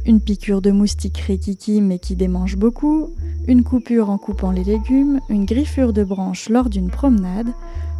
Une 0.06 0.20
piqûre 0.20 0.62
de 0.62 0.70
moustique 0.70 1.18
rikiki 1.18 1.80
mais 1.80 1.98
qui 1.98 2.16
démange 2.16 2.56
beaucoup, 2.56 3.10
une 3.46 3.62
coupure 3.62 4.10
en 4.10 4.18
coupant 4.18 4.50
les 4.50 4.64
légumes, 4.64 5.20
une 5.28 5.44
griffure 5.44 5.92
de 5.92 6.04
branche 6.04 6.48
lors 6.48 6.70
d'une 6.70 6.90
promenade, 6.90 7.48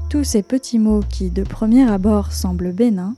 tous 0.09 0.25
ces 0.25 0.43
petits 0.43 0.79
mots 0.79 1.03
qui, 1.09 1.31
de 1.31 1.43
premier 1.43 1.89
abord, 1.89 2.33
semblent 2.33 2.73
bénins, 2.73 3.15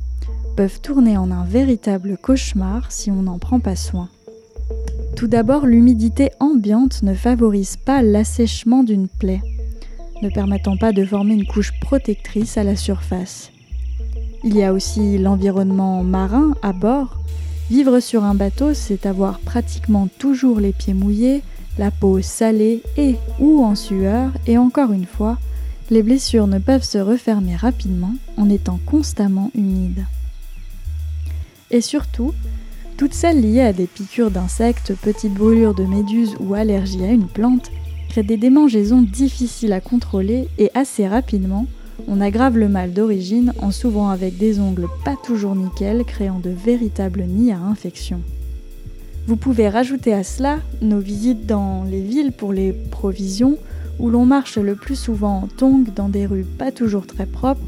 peuvent 0.56 0.80
tourner 0.80 1.16
en 1.16 1.30
un 1.30 1.44
véritable 1.44 2.18
cauchemar 2.20 2.92
si 2.92 3.10
on 3.10 3.22
n'en 3.22 3.38
prend 3.38 3.60
pas 3.60 3.76
soin. 3.76 4.08
Tout 5.16 5.26
d'abord, 5.26 5.66
l'humidité 5.66 6.30
ambiante 6.40 7.02
ne 7.02 7.14
favorise 7.14 7.76
pas 7.76 8.02
l'assèchement 8.02 8.82
d'une 8.82 9.08
plaie, 9.08 9.40
ne 10.22 10.28
permettant 10.28 10.76
pas 10.76 10.92
de 10.92 11.04
former 11.04 11.34
une 11.34 11.46
couche 11.46 11.72
protectrice 11.80 12.58
à 12.58 12.64
la 12.64 12.76
surface. 12.76 13.50
Il 14.44 14.56
y 14.56 14.64
a 14.64 14.72
aussi 14.72 15.18
l'environnement 15.18 16.02
marin 16.02 16.54
à 16.62 16.72
bord. 16.72 17.18
Vivre 17.70 18.00
sur 18.00 18.24
un 18.24 18.34
bateau, 18.34 18.74
c'est 18.74 19.06
avoir 19.06 19.38
pratiquement 19.38 20.08
toujours 20.18 20.60
les 20.60 20.72
pieds 20.72 20.94
mouillés, 20.94 21.42
la 21.78 21.90
peau 21.90 22.20
salée 22.20 22.82
et 22.96 23.16
ou 23.38 23.64
en 23.64 23.74
sueur, 23.74 24.30
et 24.46 24.58
encore 24.58 24.92
une 24.92 25.06
fois, 25.06 25.38
les 25.90 26.02
blessures 26.02 26.46
ne 26.46 26.58
peuvent 26.58 26.84
se 26.84 26.98
refermer 26.98 27.56
rapidement 27.56 28.14
en 28.36 28.50
étant 28.50 28.78
constamment 28.86 29.50
humides. 29.54 30.04
Et 31.70 31.80
surtout, 31.80 32.34
toutes 32.96 33.14
celles 33.14 33.40
liées 33.40 33.62
à 33.62 33.72
des 33.72 33.86
piqûres 33.86 34.30
d'insectes, 34.30 34.94
petites 35.00 35.34
brûlures 35.34 35.74
de 35.74 35.84
méduses 35.84 36.36
ou 36.40 36.54
allergies 36.54 37.04
à 37.04 37.10
une 37.10 37.26
plante 37.26 37.70
créent 38.08 38.22
des 38.22 38.36
démangeaisons 38.36 39.02
difficiles 39.02 39.72
à 39.72 39.80
contrôler 39.80 40.48
et 40.58 40.70
assez 40.74 41.08
rapidement, 41.08 41.66
on 42.08 42.20
aggrave 42.20 42.58
le 42.58 42.68
mal 42.68 42.92
d'origine 42.92 43.52
en 43.60 43.70
s'ouvrant 43.70 44.10
avec 44.10 44.38
des 44.38 44.60
ongles 44.60 44.88
pas 45.04 45.16
toujours 45.22 45.54
nickel, 45.54 46.04
créant 46.04 46.40
de 46.40 46.50
véritables 46.50 47.22
nids 47.22 47.52
à 47.52 47.58
infection. 47.58 48.20
Vous 49.26 49.36
pouvez 49.36 49.68
rajouter 49.68 50.12
à 50.12 50.24
cela 50.24 50.58
nos 50.80 50.98
visites 50.98 51.46
dans 51.46 51.84
les 51.84 52.00
villes 52.00 52.32
pour 52.32 52.52
les 52.52 52.72
provisions 52.72 53.56
où 53.98 54.10
l'on 54.10 54.26
marche 54.26 54.58
le 54.58 54.74
plus 54.74 54.96
souvent 54.96 55.42
en 55.44 55.46
tongs 55.46 55.84
dans 55.94 56.08
des 56.08 56.26
rues 56.26 56.44
pas 56.44 56.72
toujours 56.72 57.06
très 57.06 57.26
propres. 57.26 57.62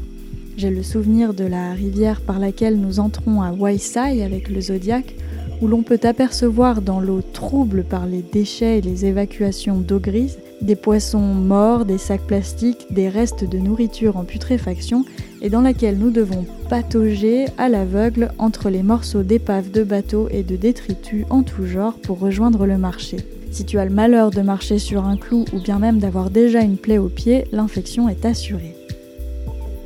J'ai 0.57 0.69
le 0.69 0.83
souvenir 0.83 1.33
de 1.33 1.45
la 1.45 1.73
rivière 1.73 2.21
par 2.21 2.39
laquelle 2.39 2.79
nous 2.79 2.99
entrons 2.99 3.41
à 3.41 3.51
Waisai 3.51 4.23
avec 4.23 4.49
le 4.49 4.61
Zodiac, 4.61 5.15
où 5.61 5.67
l'on 5.67 5.81
peut 5.81 5.99
apercevoir 6.03 6.81
dans 6.81 6.99
l'eau 6.99 7.21
trouble 7.21 7.83
par 7.83 8.05
les 8.05 8.21
déchets 8.21 8.79
et 8.79 8.81
les 8.81 9.05
évacuations 9.05 9.77
d'eau 9.77 9.99
grise 9.99 10.37
des 10.61 10.75
poissons 10.75 11.19
morts, 11.19 11.85
des 11.85 11.97
sacs 11.97 12.25
plastiques, 12.25 12.87
des 12.89 13.09
restes 13.09 13.43
de 13.43 13.57
nourriture 13.57 14.17
en 14.17 14.23
putréfaction 14.23 15.05
et 15.41 15.49
dans 15.49 15.61
laquelle 15.61 15.97
nous 15.97 16.11
devons 16.11 16.45
patauger 16.69 17.45
à 17.57 17.69
l'aveugle 17.69 18.31
entre 18.37 18.69
les 18.69 18.83
morceaux 18.83 19.23
d'épaves 19.23 19.71
de 19.71 19.83
bateaux 19.83 20.27
et 20.31 20.43
de 20.43 20.55
détritus 20.55 21.25
en 21.29 21.43
tout 21.43 21.65
genre 21.65 21.95
pour 21.95 22.19
rejoindre 22.19 22.65
le 22.65 22.77
marché. 22.77 23.17
Si 23.51 23.63
tu 23.63 23.79
as 23.79 23.85
le 23.85 23.91
malheur 23.91 24.31
de 24.31 24.41
marcher 24.41 24.79
sur 24.79 25.05
un 25.05 25.17
clou 25.17 25.45
ou 25.53 25.59
bien 25.61 25.79
même 25.79 25.99
d'avoir 25.99 26.29
déjà 26.29 26.61
une 26.61 26.77
plaie 26.77 26.97
au 26.97 27.09
pied, 27.09 27.45
l'infection 27.51 28.09
est 28.09 28.25
assurée. 28.25 28.75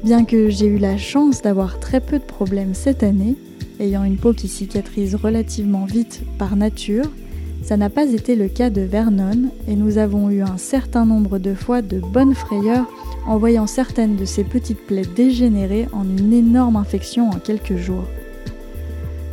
Bien 0.04 0.24
que 0.24 0.50
j'ai 0.50 0.66
eu 0.66 0.78
la 0.78 0.98
chance 0.98 1.42
d'avoir 1.42 1.80
très 1.80 2.00
peu 2.00 2.20
de 2.20 2.24
problèmes 2.24 2.74
cette 2.74 3.04
année, 3.04 3.36
ayant 3.80 4.04
une 4.04 4.18
peau 4.18 4.34
qui 4.34 4.48
cicatrise 4.48 5.16
relativement 5.16 5.86
vite 5.86 6.22
par 6.38 6.56
nature, 6.56 7.12
ça 7.70 7.78
n'a 7.78 7.92
pas 7.92 8.12
été 8.12 8.36
le 8.36 8.48
cas 8.48 8.72
de 8.72 8.82
Vernon 8.82 9.52
et 9.68 9.76
nous 9.76 10.00
avons 10.00 10.32
eu 10.32 10.42
un 10.42 10.58
certain 10.58 11.06
nombre 11.06 11.38
de 11.38 11.54
fois 11.54 11.84
de 11.84 12.00
bonnes 12.00 12.34
frayeurs 12.34 12.88
en 13.28 13.38
voyant 13.38 13.68
certaines 13.68 14.16
de 14.16 14.26
ces 14.26 14.44
petites 14.44 14.84
plaies 14.88 15.06
dégénérer 15.16 15.88
en 15.92 16.02
une 16.02 16.34
énorme 16.34 16.78
infection 16.78 17.30
en 17.30 17.36
quelques 17.36 17.76
jours. 17.76 18.06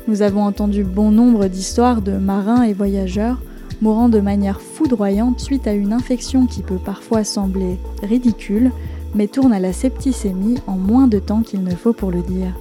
Nous 0.07 0.21
avons 0.21 0.43
entendu 0.43 0.85
bon 0.85 1.11
nombre 1.11 1.47
d'histoires 1.47 2.03
de 2.03 2.13
marins 2.13 2.65
et 2.65 2.75
voyageurs 2.75 3.41
mourant 3.81 4.11
de 4.11 4.21
manière 4.21 4.61
foudroyante 4.61 5.41
suite 5.41 5.67
à 5.67 5.73
une 5.73 5.95
infection 5.95 6.45
qui 6.45 6.61
peut 6.61 6.77
parfois 6.77 7.25
sembler 7.25 7.79
ridicule, 8.03 8.71
mais 9.15 9.29
tourne 9.29 9.55
à 9.55 9.61
la 9.61 9.73
septicémie 9.73 10.59
en 10.67 10.77
moins 10.77 11.07
de 11.07 11.21
temps 11.21 11.41
qu'il 11.41 11.65
ne 11.65 11.75
faut 11.75 11.95
pour 11.95 12.11
le 12.11 12.21
dire. 12.21 12.53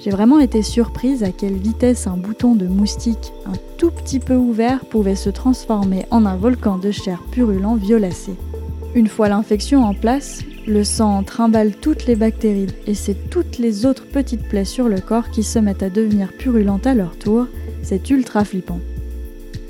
J'ai 0.00 0.10
vraiment 0.10 0.38
été 0.38 0.62
surprise 0.62 1.24
à 1.24 1.32
quelle 1.32 1.56
vitesse 1.56 2.06
un 2.06 2.16
bouton 2.16 2.54
de 2.54 2.66
moustique 2.66 3.32
un 3.46 3.56
tout 3.78 3.90
petit 3.90 4.20
peu 4.20 4.34
ouvert 4.34 4.84
pouvait 4.84 5.16
se 5.16 5.28
transformer 5.28 6.06
en 6.12 6.24
un 6.24 6.36
volcan 6.36 6.78
de 6.78 6.92
chair 6.92 7.20
purulent 7.32 7.74
violacé. 7.74 8.34
Une 8.94 9.08
fois 9.08 9.28
l'infection 9.28 9.84
en 9.84 9.94
place, 9.94 10.42
le 10.68 10.84
sang 10.84 11.24
trimballe 11.24 11.72
toutes 11.72 12.06
les 12.06 12.14
bactéries 12.14 12.68
et 12.86 12.94
c'est 12.94 13.28
toutes 13.28 13.58
les 13.58 13.86
autres 13.86 14.06
petites 14.06 14.48
plaies 14.48 14.64
sur 14.64 14.88
le 14.88 15.00
corps 15.00 15.30
qui 15.30 15.42
se 15.42 15.58
mettent 15.58 15.82
à 15.82 15.90
devenir 15.90 16.32
purulentes 16.32 16.86
à 16.86 16.94
leur 16.94 17.16
tour. 17.16 17.46
C'est 17.82 18.10
ultra 18.10 18.44
flippant. 18.44 18.80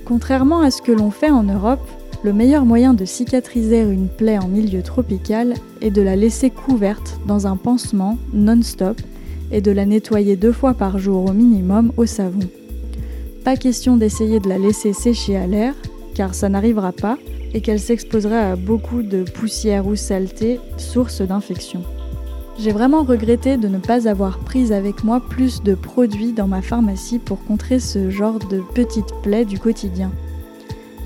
Contrairement 0.05 0.61
à 0.61 0.71
ce 0.71 0.83
que 0.83 0.93
l'on 0.93 1.11
fait 1.11 1.31
en 1.31 1.43
Europe, 1.43 1.87
le 2.23 2.35
meilleur 2.35 2.67
moyen 2.67 2.93
de 2.93 3.05
cicatriser 3.05 3.81
une 3.81 4.09
plaie 4.09 4.39
en 4.39 4.49
milieu 4.49 4.83
tropical 4.83 5.55
est 5.81 5.91
de 5.91 6.03
la 6.03 6.17
laisser 6.17 6.51
couverte 6.51 7.19
dans 7.27 7.47
un 7.47 7.57
pansement 7.57 8.19
non-stop 8.35 9.01
et 9.51 9.61
de 9.61 9.71
la 9.71 9.87
nettoyer 9.87 10.37
deux 10.37 10.53
fois 10.53 10.75
par 10.75 10.99
jour 10.99 11.29
au 11.31 11.33
minimum 11.33 11.93
au 11.97 12.07
savon. 12.07 12.49
Pas 13.45 13.57
question 13.57 13.97
d'essayer 13.97 14.41
de 14.41 14.49
la 14.49 14.59
laisser 14.59 14.93
sécher 14.93 15.37
à 15.37 15.47
l'air, 15.47 15.75
car 16.15 16.35
ça 16.35 16.49
n'arrivera 16.49 16.93
pas 16.93 17.19
et 17.55 17.61
qu'elle 17.61 17.81
s'exposerait 17.81 18.37
à 18.37 18.57
beaucoup 18.57 19.03
de 19.03 19.23
poussière 19.23 19.87
ou 19.87 19.97
saleté, 19.97 20.61
source 20.77 21.23
d'infection. 21.23 21.83
J'ai 22.59 22.73
vraiment 22.73 23.05
regretté 23.05 23.57
de 23.57 23.69
ne 23.69 23.79
pas 23.79 24.09
avoir 24.09 24.41
pris 24.41 24.73
avec 24.73 25.05
moi 25.05 25.21
plus 25.21 25.63
de 25.63 25.75
produits 25.75 26.33
dans 26.33 26.49
ma 26.49 26.61
pharmacie 26.61 27.21
pour 27.21 27.43
contrer 27.45 27.79
ce 27.79 28.11
genre 28.11 28.41
de 28.51 28.61
petites 28.75 29.15
plaies 29.23 29.45
du 29.45 29.59
quotidien. 29.59 30.11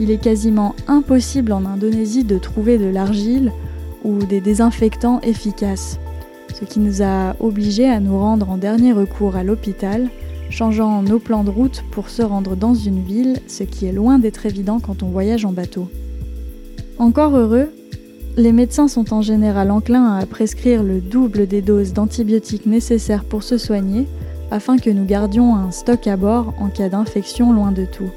Il 0.01 0.11
est 0.11 0.23
quasiment 0.23 0.75
impossible 0.89 1.53
en 1.53 1.67
Indonésie 1.67 2.25
de 2.25 2.39
trouver 2.39 2.79
de 2.79 2.87
l'argile 2.87 3.53
ou 4.03 4.17
des 4.25 4.41
désinfectants 4.41 5.21
efficaces, 5.21 6.01
ce 6.62 6.66
qui 6.66 6.79
nous 6.79 7.03
a 7.03 7.35
obligés 7.40 7.88
à 7.88 7.98
nous 7.98 8.16
rendre 8.16 8.48
en 8.48 8.57
dernier 8.57 8.92
recours 8.92 9.35
à 9.35 9.42
l'hôpital, 9.42 10.09
changeant 10.48 11.03
nos 11.03 11.18
plans 11.18 11.42
de 11.42 11.51
route 11.51 11.83
pour 11.90 12.09
se 12.09 12.22
rendre 12.22 12.55
dans 12.55 12.75
une 12.75 13.03
ville, 13.03 13.40
ce 13.48 13.64
qui 13.64 13.87
est 13.87 13.92
loin 13.92 14.20
d'être 14.20 14.46
évident 14.46 14.79
quand 14.79 15.03
on 15.03 15.09
voyage 15.09 15.44
en 15.44 15.51
bateau. 15.51 15.88
Encore 16.98 17.37
heureux, 17.37 17.72
les 18.37 18.53
médecins 18.53 18.87
sont 18.87 19.12
en 19.12 19.22
général 19.22 19.72
enclins 19.72 20.14
à 20.14 20.25
prescrire 20.25 20.85
le 20.85 21.01
double 21.01 21.48
des 21.48 21.62
doses 21.62 21.94
d'antibiotiques 21.94 22.66
nécessaires 22.66 23.25
pour 23.25 23.42
se 23.42 23.59
soigner 23.59 24.07
afin 24.53 24.77
que 24.77 24.90
nous 24.90 25.05
gardions 25.05 25.57
un 25.57 25.72
stock 25.72 26.07
à 26.07 26.16
bord 26.16 26.55
en 26.61 26.68
cas 26.68 26.88
d'infection 26.88 27.53
loin 27.53 27.72
de 27.72 27.87
tout. 27.87 28.11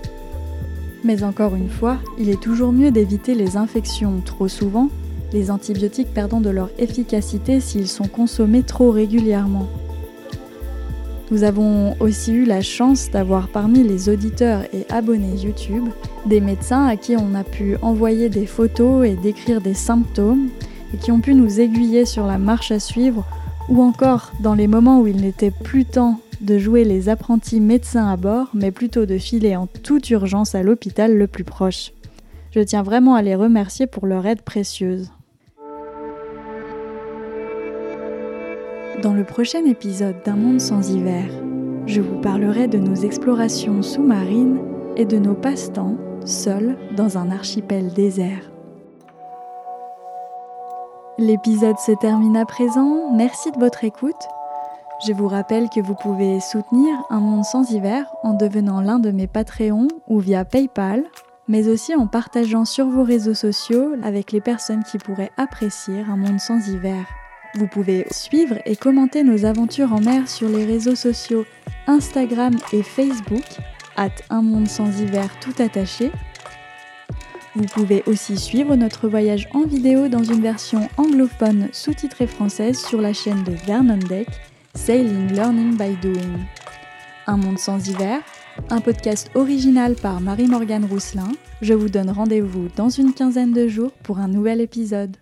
Mais 1.03 1.23
encore 1.23 1.55
une 1.55 1.69
fois, 1.69 1.97
il 2.19 2.29
est 2.29 2.39
toujours 2.39 2.73
mieux 2.73 2.91
d'éviter 2.91 3.33
les 3.33 3.57
infections 3.57 4.21
trop 4.23 4.47
souvent, 4.47 4.89
les 5.33 5.51
antibiotiques 5.51 6.13
perdant 6.13 6.41
de 6.41 6.49
leur 6.49 6.69
efficacité 6.77 7.59
s'ils 7.59 7.87
sont 7.87 8.07
consommés 8.07 8.63
trop 8.63 8.91
régulièrement. 8.91 9.67
Nous 11.31 11.43
avons 11.43 11.95
aussi 11.99 12.33
eu 12.33 12.45
la 12.45 12.61
chance 12.61 13.09
d'avoir 13.09 13.47
parmi 13.47 13.83
les 13.83 14.09
auditeurs 14.09 14.61
et 14.73 14.85
abonnés 14.89 15.35
YouTube 15.35 15.85
des 16.27 16.39
médecins 16.39 16.85
à 16.85 16.97
qui 16.97 17.15
on 17.17 17.33
a 17.33 17.43
pu 17.43 17.77
envoyer 17.81 18.29
des 18.29 18.45
photos 18.45 19.07
et 19.07 19.15
décrire 19.15 19.59
des 19.59 19.73
symptômes 19.73 20.49
et 20.93 20.97
qui 20.97 21.11
ont 21.11 21.21
pu 21.21 21.33
nous 21.33 21.59
aiguiller 21.59 22.05
sur 22.05 22.27
la 22.27 22.37
marche 22.37 22.71
à 22.71 22.79
suivre 22.79 23.25
ou 23.69 23.81
encore 23.81 24.33
dans 24.39 24.53
les 24.53 24.67
moments 24.67 25.01
où 25.01 25.07
il 25.07 25.17
n'était 25.17 25.51
plus 25.51 25.85
temps 25.85 26.19
de 26.41 26.59
jouer 26.59 26.83
les 26.83 27.09
apprentis 27.09 27.59
médecins 27.59 28.07
à 28.07 28.17
bord 28.17 28.49
mais 28.53 28.69
plutôt 28.69 29.07
de 29.07 29.17
filer 29.17 29.55
en 29.55 29.65
toute 29.65 30.07
urgence 30.11 30.53
à 30.53 30.61
l'hôpital 30.61 31.17
le 31.17 31.25
plus 31.25 31.43
proche. 31.43 31.91
Je 32.55 32.61
tiens 32.61 32.83
vraiment 32.83 33.15
à 33.15 33.21
les 33.21 33.35
remercier 33.35 33.85
pour 33.85 34.05
leur 34.05 34.25
aide 34.25 34.41
précieuse. 34.41 35.11
Dans 39.03 39.13
le 39.13 39.25
prochain 39.25 39.65
épisode 39.65 40.15
d'Un 40.23 40.37
monde 40.37 40.61
sans 40.61 40.89
hiver, 40.89 41.25
je 41.85 41.99
vous 41.99 42.21
parlerai 42.21 42.69
de 42.69 42.77
nos 42.77 42.95
explorations 42.95 43.81
sous-marines 43.81 44.59
et 44.95 45.03
de 45.03 45.17
nos 45.17 45.33
passe-temps 45.33 45.97
seuls 46.23 46.77
dans 46.95 47.17
un 47.17 47.29
archipel 47.29 47.91
désert. 47.91 48.49
L'épisode 51.17 51.77
se 51.79 51.91
termine 51.99 52.37
à 52.37 52.45
présent, 52.45 53.11
merci 53.11 53.51
de 53.51 53.59
votre 53.59 53.83
écoute. 53.83 54.29
Je 55.05 55.11
vous 55.11 55.27
rappelle 55.27 55.67
que 55.67 55.81
vous 55.81 55.95
pouvez 55.95 56.39
soutenir 56.39 56.95
Un 57.09 57.19
monde 57.19 57.43
sans 57.43 57.69
hiver 57.69 58.05
en 58.23 58.33
devenant 58.33 58.79
l'un 58.79 58.99
de 58.99 59.11
mes 59.11 59.27
Patreons 59.27 59.89
ou 60.07 60.19
via 60.19 60.45
PayPal, 60.45 61.03
mais 61.47 61.67
aussi 61.67 61.95
en 61.95 62.07
partageant 62.07 62.65
sur 62.65 62.87
vos 62.87 63.03
réseaux 63.03 63.33
sociaux 63.33 63.93
avec 64.03 64.31
les 64.31 64.41
personnes 64.41 64.83
qui 64.83 64.97
pourraient 64.97 65.31
apprécier 65.37 66.03
Un 66.09 66.17
monde 66.17 66.39
sans 66.39 66.67
hiver. 66.67 67.05
Vous 67.55 67.67
pouvez 67.67 68.05
suivre 68.11 68.57
et 68.65 68.75
commenter 68.75 69.23
nos 69.23 69.45
aventures 69.45 69.93
en 69.93 70.01
mer 70.01 70.27
sur 70.27 70.49
les 70.49 70.65
réseaux 70.65 70.95
sociaux 70.95 71.45
Instagram 71.87 72.55
et 72.73 72.83
Facebook, 72.83 73.45
at 73.95 74.09
un 74.29 74.41
monde 74.41 74.67
sans 74.67 74.99
hiver 74.99 75.29
tout 75.39 75.53
attaché. 75.59 76.11
Vous 77.55 77.65
pouvez 77.65 78.03
aussi 78.07 78.37
suivre 78.37 78.75
notre 78.75 79.07
voyage 79.07 79.47
en 79.53 79.61
vidéo 79.61 80.09
dans 80.09 80.23
une 80.23 80.41
version 80.41 80.89
anglophone 80.97 81.69
sous-titrée 81.71 82.27
française 82.27 82.77
sur 82.77 82.99
la 82.99 83.13
chaîne 83.13 83.45
de 83.45 83.53
Vernon 83.65 83.99
Deck, 84.09 84.27
Sailing 84.73 85.31
Learning 85.31 85.77
by 85.77 85.95
Doing. 86.01 86.39
Un 87.27 87.37
monde 87.37 87.57
sans 87.57 87.87
hiver, 87.87 88.19
un 88.69 88.81
podcast 88.81 89.29
original 89.35 89.95
par 89.95 90.21
Marie-Morgane 90.21 90.85
Rousselin. 90.85 91.31
Je 91.61 91.73
vous 91.73 91.89
donne 91.89 92.09
rendez-vous 92.09 92.67
dans 92.75 92.89
une 92.89 93.13
quinzaine 93.13 93.53
de 93.53 93.67
jours 93.67 93.91
pour 94.03 94.19
un 94.19 94.27
nouvel 94.27 94.61
épisode. 94.61 95.17